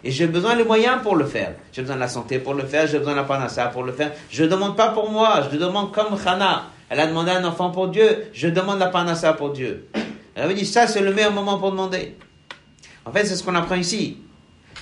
[0.05, 1.55] Et j'ai besoin des moyens pour le faire.
[1.73, 3.93] J'ai besoin de la santé pour le faire, j'ai besoin de la panassa pour le
[3.93, 4.13] faire.
[4.31, 6.71] Je ne demande pas pour moi, je demande comme Hana.
[6.89, 9.89] Elle a demandé un enfant pour Dieu, je demande la panassa pour Dieu.
[10.35, 12.17] Elle avait dit, ça c'est le meilleur moment pour demander.
[13.05, 14.19] En fait, c'est ce qu'on apprend ici.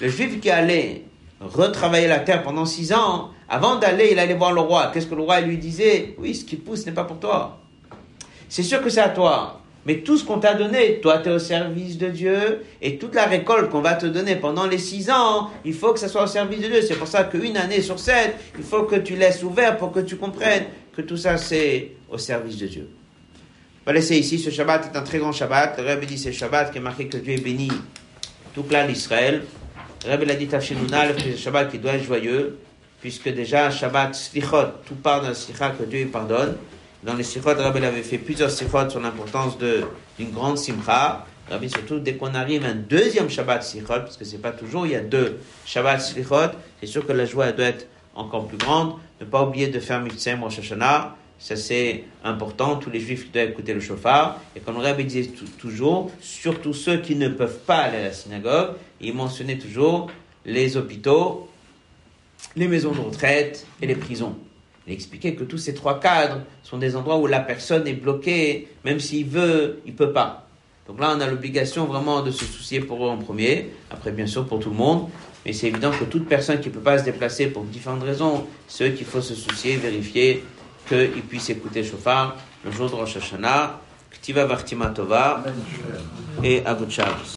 [0.00, 1.04] Le juif qui allait
[1.40, 4.90] retravailler la terre pendant six ans, avant d'aller, il allait voir le roi.
[4.92, 6.14] Qu'est-ce que le roi lui disait?
[6.18, 7.60] Oui, ce qui pousse n'est pas pour toi.
[8.50, 9.60] C'est sûr que c'est à toi.
[9.86, 13.14] Mais tout ce qu'on t'a donné, toi, tu es au service de Dieu, et toute
[13.14, 16.24] la récolte qu'on va te donner pendant les six ans, il faut que ça soit
[16.24, 16.82] au service de Dieu.
[16.82, 20.00] C'est pour ça qu'une année sur sept, il faut que tu laisses ouvert pour que
[20.00, 22.90] tu comprennes que tout ça, c'est au service de Dieu.
[23.86, 25.78] On va laisser ici, ce Shabbat est un très grand Shabbat.
[25.78, 27.70] Le Rebbe dit c'est Shabbat qui est marqué que Dieu est béni
[28.52, 29.44] tout plein d'Israël.
[30.04, 32.58] Le Rebbe l'a dit Tafshinouna, le Shabbat qui doit être joyeux,
[33.00, 36.56] puisque déjà Shabbat Slichot, tout part d'un Slicha que Dieu pardonne.
[37.02, 41.26] Dans les sikhot, Rabbi avait fait plusieurs sikhot sur l'importance d'une grande simcha.
[41.48, 44.86] Rabbi, surtout dès qu'on arrive à un deuxième Shabbat sikhot, parce que c'est pas toujours,
[44.86, 48.58] il y a deux Shabbat sikhot, c'est sûr que la joie doit être encore plus
[48.58, 48.96] grande.
[49.20, 52.76] Ne pas oublier de faire Mitzvah Rosh Hashanah, ça c'est important.
[52.76, 54.38] Tous les juifs doivent écouter le chauffard.
[54.54, 58.74] Et comme Rabbi disait toujours, surtout ceux qui ne peuvent pas aller à la synagogue,
[59.00, 60.10] il mentionnait toujours
[60.44, 61.48] les hôpitaux,
[62.56, 64.36] les maisons de retraite et les prisons.
[64.86, 68.68] Il expliquait que tous ces trois cadres sont des endroits où la personne est bloquée,
[68.84, 70.46] même s'il veut, il peut pas.
[70.88, 74.26] Donc là, on a l'obligation vraiment de se soucier pour eux en premier, après bien
[74.26, 75.08] sûr pour tout le monde,
[75.46, 78.46] mais c'est évident que toute personne qui ne peut pas se déplacer pour différentes raisons,
[78.66, 80.42] c'est qu'il faut se soucier, vérifier
[80.88, 85.44] qu'ils puissent écouter chauffard le jour de Rosh Hashanah, Ktiva Vartima Tova
[86.42, 86.84] et Abu